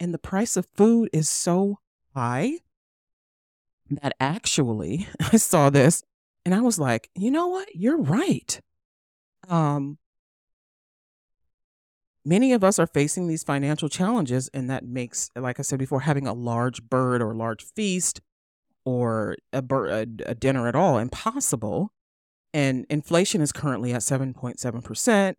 [0.00, 1.80] And the price of food is so
[2.14, 2.60] high
[3.90, 6.02] that actually I saw this
[6.46, 7.76] and I was like, you know what?
[7.76, 8.58] You're right.
[9.46, 9.98] Um,
[12.24, 16.00] many of us are facing these financial challenges, and that makes, like I said before,
[16.00, 18.22] having a large bird or large feast
[18.84, 21.92] or a, a, a dinner at all impossible.
[22.52, 25.34] And inflation is currently at 7.7%,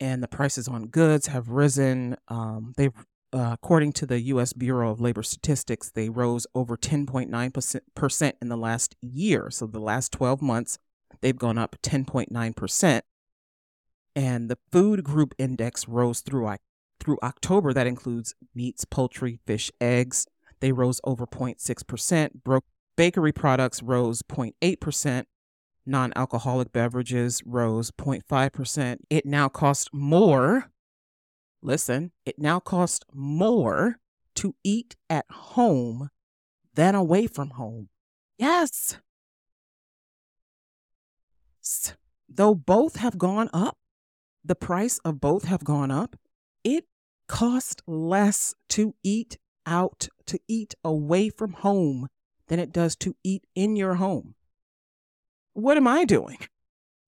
[0.00, 2.16] and the prices on goods have risen.
[2.28, 2.92] Um, they've,
[3.32, 4.52] uh, according to the U.S.
[4.52, 9.48] Bureau of Labor Statistics, they rose over 10.9% in the last year.
[9.50, 10.78] So the last 12 months,
[11.22, 13.00] they've gone up 10.9%.
[14.14, 16.54] And the food group index rose through,
[17.00, 17.72] through October.
[17.72, 20.26] That includes meats, poultry, fish, eggs,
[20.60, 22.30] they rose over 0.6%.
[22.44, 22.60] Bro-
[22.96, 25.24] bakery products rose 0.8%.
[25.88, 28.98] Non alcoholic beverages rose 0.5%.
[29.08, 30.70] It now costs more.
[31.62, 33.98] Listen, it now costs more
[34.36, 36.10] to eat at home
[36.74, 37.88] than away from home.
[38.38, 38.98] Yes.
[42.28, 43.78] Though both have gone up,
[44.44, 46.16] the price of both have gone up,
[46.62, 46.84] it
[47.28, 52.08] costs less to eat out to eat away from home
[52.48, 54.34] than it does to eat in your home.
[55.52, 56.38] What am I doing?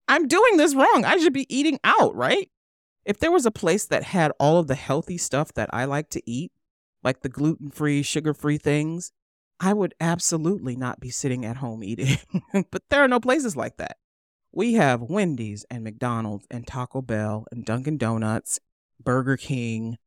[0.07, 1.05] I'm doing this wrong.
[1.05, 2.49] I should be eating out, right?
[3.05, 6.09] If there was a place that had all of the healthy stuff that I like
[6.11, 6.51] to eat,
[7.03, 9.11] like the gluten free, sugar free things,
[9.59, 12.17] I would absolutely not be sitting at home eating.
[12.71, 13.97] but there are no places like that.
[14.51, 18.59] We have Wendy's and McDonald's and Taco Bell and Dunkin' Donuts,
[19.01, 19.97] Burger King,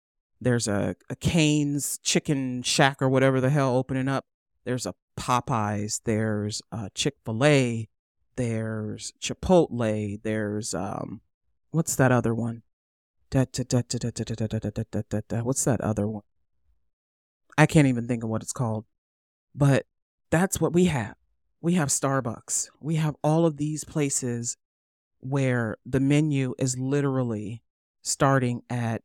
[0.42, 4.24] there's a, a Cane's chicken shack or whatever the hell opening up.
[4.64, 6.00] There's a Popeyes.
[6.04, 7.88] There's a Chick fil A.
[8.36, 10.20] There's Chipotle.
[10.22, 11.20] There's, um,
[11.70, 12.62] what's that other one?
[13.30, 13.58] What's
[15.64, 16.22] that other one?
[17.56, 18.84] I can't even think of what it's called.
[19.54, 19.86] But
[20.30, 21.14] that's what we have.
[21.60, 22.70] We have Starbucks.
[22.80, 24.56] We have all of these places
[25.20, 27.62] where the menu is literally
[28.02, 29.02] starting at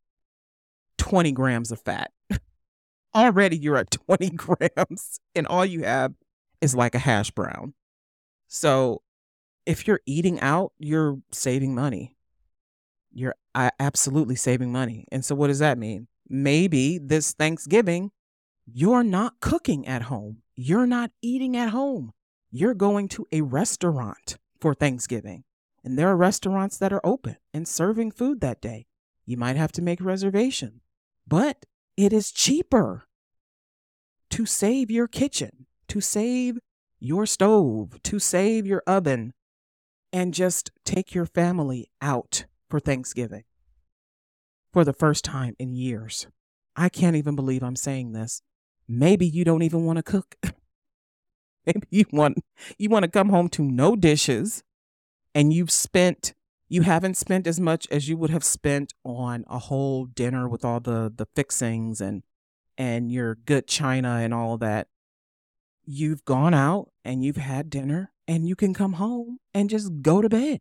[1.07, 2.11] 20 grams of fat.
[3.15, 6.13] Already you're at 20 grams, and all you have
[6.59, 7.73] is like a hash brown.
[8.47, 9.01] So
[9.65, 12.15] if you're eating out, you're saving money.
[13.13, 15.05] You're absolutely saving money.
[15.11, 16.07] And so, what does that mean?
[16.29, 18.11] Maybe this Thanksgiving,
[18.65, 20.43] you're not cooking at home.
[20.55, 22.11] You're not eating at home.
[22.51, 25.45] You're going to a restaurant for Thanksgiving.
[25.83, 28.87] And there are restaurants that are open and serving food that day.
[29.25, 30.81] You might have to make a reservation
[31.27, 31.65] but
[31.95, 33.03] it is cheaper
[34.29, 36.59] to save your kitchen, to save
[36.99, 39.33] your stove, to save your oven,
[40.13, 43.43] and just take your family out for Thanksgiving
[44.71, 46.27] for the first time in years.
[46.75, 48.41] I can't even believe I'm saying this.
[48.87, 50.35] Maybe you don't even want to cook.
[51.65, 52.37] Maybe you want
[52.77, 54.63] you want to come home to no dishes
[55.35, 56.33] and you've spent
[56.69, 60.65] you haven't spent as much as you would have spent on a whole dinner with
[60.65, 62.23] all the the fixings and
[62.77, 64.87] and your good china and all that.
[65.85, 70.21] You've gone out and you've had dinner and you can come home and just go
[70.21, 70.59] to bed.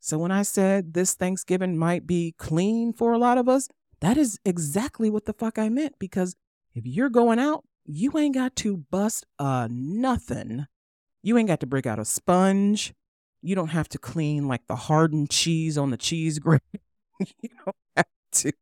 [0.00, 3.68] So when i said this thanksgiving might be clean for a lot of us
[4.00, 6.36] that is exactly what the fuck i meant because
[6.72, 10.66] if you're going out you ain't got to bust a nothing.
[11.22, 12.92] You ain't got to break out a sponge
[13.42, 16.62] you don't have to clean like the hardened cheese on the cheese grater.
[17.18, 18.52] you don't have to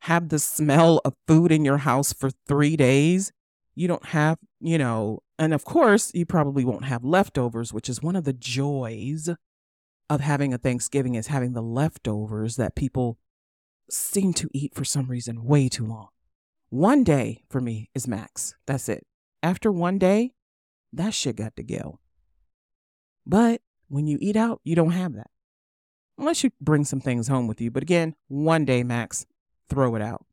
[0.00, 3.32] have the smell of food in your house for three days.
[3.74, 8.02] You don't have, you know, and of course, you probably won't have leftovers, which is
[8.02, 9.30] one of the joys
[10.10, 13.18] of having a Thanksgiving is having the leftovers that people
[13.88, 16.08] seem to eat for some reason way too long.
[16.68, 18.54] One day for me is max.
[18.66, 19.06] That's it.
[19.42, 20.32] After one day,
[20.92, 21.98] that shit got to go.
[23.26, 25.30] But when you eat out, you don't have that.
[26.18, 27.70] Unless you bring some things home with you.
[27.70, 29.26] But again, one day max,
[29.68, 30.24] throw it out.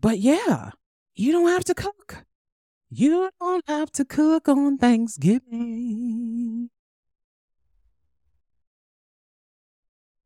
[0.00, 0.70] But yeah,
[1.14, 2.24] you don't have to cook.
[2.90, 6.70] You don't have to cook on Thanksgiving.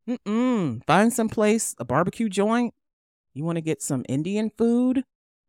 [0.08, 0.84] Mm-mm.
[0.84, 2.74] Find some place, a barbecue joint.
[3.34, 5.04] You want to get some Indian food.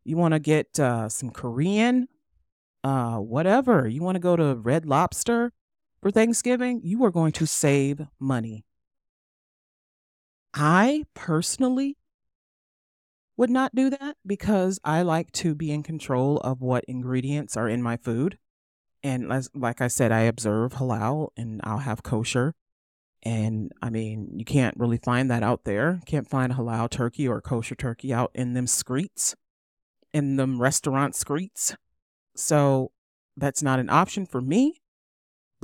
[0.06, 2.08] You want to get uh, some Korean,
[2.84, 3.88] uh, whatever.
[3.88, 5.52] You want to go to Red Lobster
[6.04, 8.66] for Thanksgiving, you are going to save money.
[10.54, 11.98] I personally
[13.38, 17.70] would not do that because I like to be in control of what ingredients are
[17.70, 18.38] in my food.
[19.02, 22.54] And as, like I said, I observe halal and I'll have kosher.
[23.24, 26.02] And I mean, you can't really find that out there.
[26.06, 29.36] Can't find halal turkey or kosher turkey out in them streets,
[30.14, 31.78] in them restaurant streets.
[32.36, 32.92] So
[33.38, 34.82] that's not an option for me.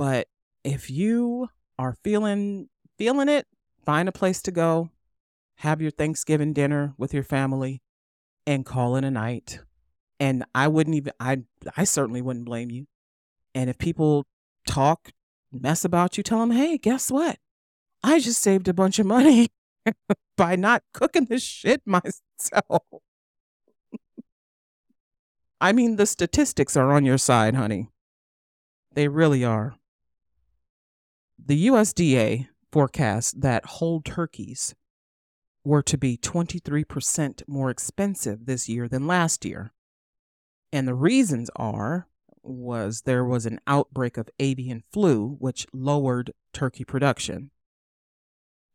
[0.00, 0.28] But
[0.64, 3.46] if you are feeling feeling it,
[3.84, 4.88] find a place to go,
[5.56, 7.82] have your Thanksgiving dinner with your family,
[8.46, 9.60] and call it a night.
[10.18, 11.42] And I wouldn't even I
[11.76, 12.86] I certainly wouldn't blame you.
[13.54, 14.24] And if people
[14.66, 15.10] talk
[15.52, 17.36] mess about you, tell them, hey, guess what?
[18.02, 19.48] I just saved a bunch of money
[20.38, 22.84] by not cooking this shit myself.
[25.60, 27.90] I mean, the statistics are on your side, honey.
[28.94, 29.74] They really are.
[31.46, 34.74] The USDA forecast that whole turkeys
[35.64, 39.72] were to be 23% more expensive this year than last year.
[40.72, 42.06] And the reasons are
[42.42, 47.50] was there was an outbreak of avian flu which lowered turkey production.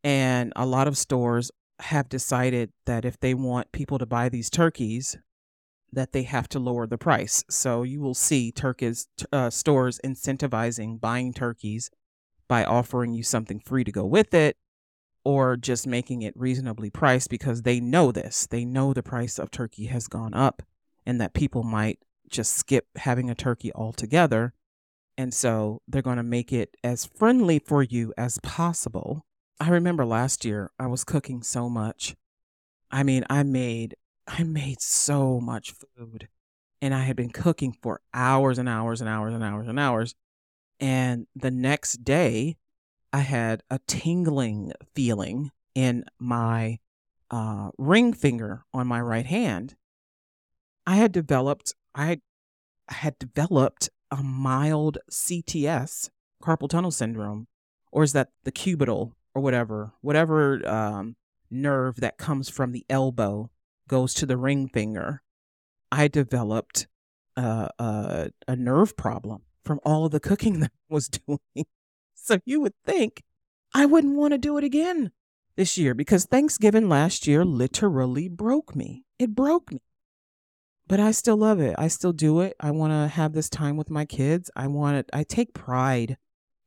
[0.04, 1.50] And a lot of stores
[1.80, 5.16] have decided that if they want people to buy these turkeys,
[5.92, 7.44] that they have to lower the price.
[7.48, 11.90] So you will see turkeys uh, stores incentivizing buying turkeys
[12.48, 14.56] by offering you something free to go with it
[15.24, 18.46] or just making it reasonably priced because they know this.
[18.46, 20.62] They know the price of turkey has gone up
[21.04, 24.52] and that people might just skip having a turkey altogether.
[25.18, 29.24] And so they're going to make it as friendly for you as possible.
[29.58, 32.14] I remember last year I was cooking so much.
[32.90, 33.96] I mean, I made
[34.28, 36.28] I made so much food
[36.82, 40.14] and I had been cooking for hours and hours and hours and hours and hours.
[40.80, 42.56] And the next day,
[43.12, 46.78] I had a tingling feeling in my
[47.30, 49.74] uh, ring finger on my right hand.
[50.86, 52.18] I had developed, I
[52.88, 56.10] had, developed a mild CTS,
[56.42, 57.48] carpal tunnel syndrome,
[57.90, 61.16] or is that the cubital or whatever, whatever um,
[61.50, 63.50] nerve that comes from the elbow
[63.88, 65.22] goes to the ring finger.
[65.90, 66.86] I developed
[67.36, 71.66] uh, a, a nerve problem from all of the cooking that I was doing.
[72.14, 73.22] So you would think
[73.74, 75.12] I wouldn't want to do it again
[75.56, 79.04] this year because Thanksgiving last year literally broke me.
[79.18, 79.80] It broke me.
[80.88, 81.74] But I still love it.
[81.78, 82.54] I still do it.
[82.60, 84.50] I want to have this time with my kids.
[84.54, 85.10] I want it.
[85.12, 86.16] I take pride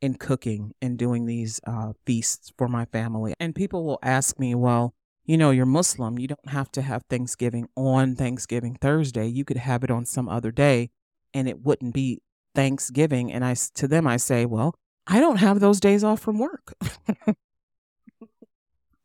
[0.02, 3.34] in cooking and doing these uh, feasts for my family.
[3.40, 4.94] And people will ask me, well,
[5.26, 6.20] you know, you're Muslim.
[6.20, 9.28] You don't have to have Thanksgiving on Thanksgiving Thursday.
[9.28, 10.90] You could have it on some other day
[11.34, 12.22] and it wouldn't be
[12.56, 13.32] Thanksgiving.
[13.32, 14.76] And I, to them, I say, well,
[15.08, 16.74] I don't have those days off from work.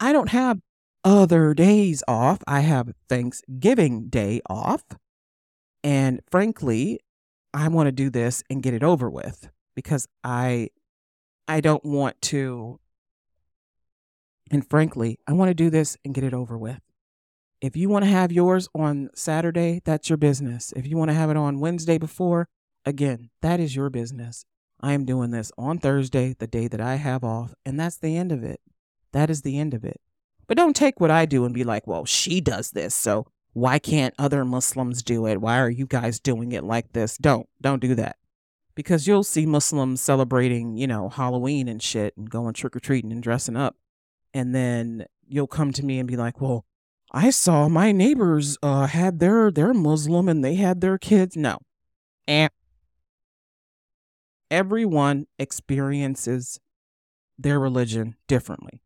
[0.00, 0.60] I don't have
[1.02, 2.42] other days off.
[2.46, 4.84] I have Thanksgiving Day off.
[5.82, 7.00] And frankly,
[7.52, 10.70] I want to do this and get it over with because I
[11.46, 12.80] I don't want to
[14.50, 16.80] and frankly, I want to do this and get it over with.
[17.60, 20.72] If you want to have yours on Saturday, that's your business.
[20.76, 22.48] If you want to have it on Wednesday before,
[22.84, 24.44] again, that is your business.
[24.80, 28.16] I am doing this on Thursday, the day that I have off, and that's the
[28.16, 28.60] end of it.
[29.12, 30.00] That is the end of it.
[30.46, 33.78] But don't take what I do and be like, well, she does this, so why
[33.78, 35.40] can't other Muslims do it?
[35.40, 37.16] Why are you guys doing it like this?
[37.16, 38.16] Don't, don't do that.
[38.74, 43.12] Because you'll see Muslims celebrating, you know, Halloween and shit and going trick or treating
[43.12, 43.76] and dressing up.
[44.34, 46.66] And then you'll come to me and be like, well,
[47.12, 51.36] I saw my neighbors uh, had their, their Muslim and they had their kids.
[51.36, 51.58] No.
[52.26, 52.50] And
[54.54, 56.60] everyone experiences
[57.36, 58.80] their religion differently.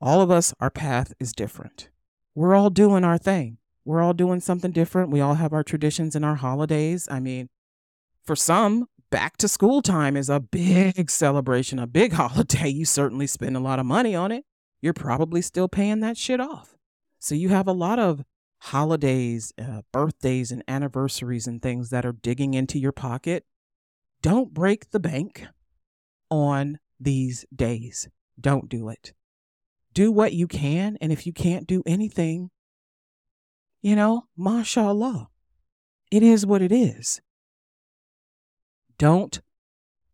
[0.00, 1.90] All of us, our path is different.
[2.34, 3.58] We're all doing our thing.
[3.84, 5.10] We're all doing something different.
[5.10, 7.06] We all have our traditions and our holidays.
[7.10, 7.50] I mean,
[8.24, 12.70] for some, back to school time is a big celebration, a big holiday.
[12.70, 14.46] You certainly spend a lot of money on it.
[14.80, 16.78] You're probably still paying that shit off.
[17.18, 18.24] So you have a lot of
[18.60, 23.44] holidays, uh, birthdays, and anniversaries and things that are digging into your pocket.
[24.24, 25.48] Don't break the bank
[26.30, 28.08] on these days.
[28.40, 29.12] Don't do it.
[29.92, 30.96] Do what you can.
[31.02, 32.48] And if you can't do anything,
[33.82, 35.28] you know, mashallah.
[36.10, 37.20] It is what it is.
[38.96, 39.42] Don't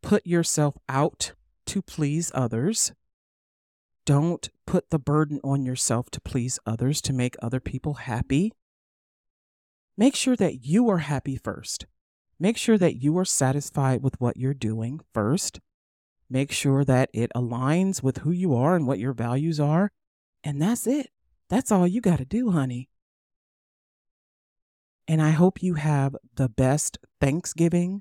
[0.02, 1.34] put yourself out
[1.66, 2.92] to please others.
[4.04, 8.54] Don't put the burden on yourself to please others, to make other people happy.
[9.96, 11.86] Make sure that you are happy first.
[12.42, 15.60] Make sure that you are satisfied with what you're doing first.
[16.30, 19.92] Make sure that it aligns with who you are and what your values are.
[20.42, 21.10] And that's it.
[21.50, 22.88] That's all you got to do, honey.
[25.06, 28.00] And I hope you have the best Thanksgiving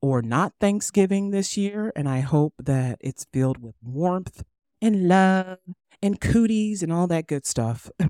[0.00, 1.92] or not Thanksgiving this year.
[1.96, 4.44] And I hope that it's filled with warmth
[4.80, 5.58] and love
[6.00, 7.90] and cooties and all that good stuff.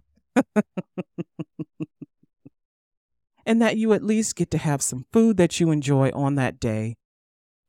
[3.50, 6.60] and that you at least get to have some food that you enjoy on that
[6.60, 6.96] day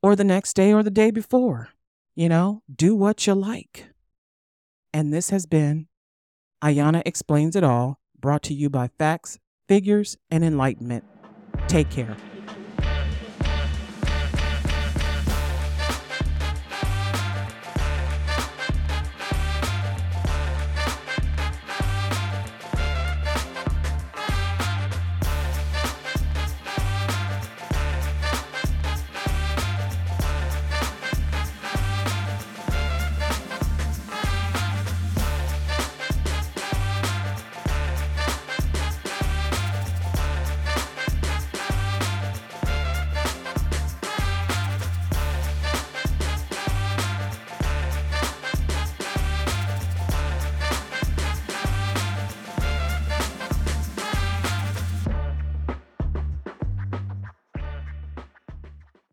[0.04, 1.70] or the next day or the day before.
[2.14, 3.88] You know, do what you like.
[4.94, 5.88] And this has been
[6.64, 9.40] Ayana Explains It All, brought to you by Facts
[9.72, 11.06] figures, and enlightenment.
[11.70, 12.18] Take care.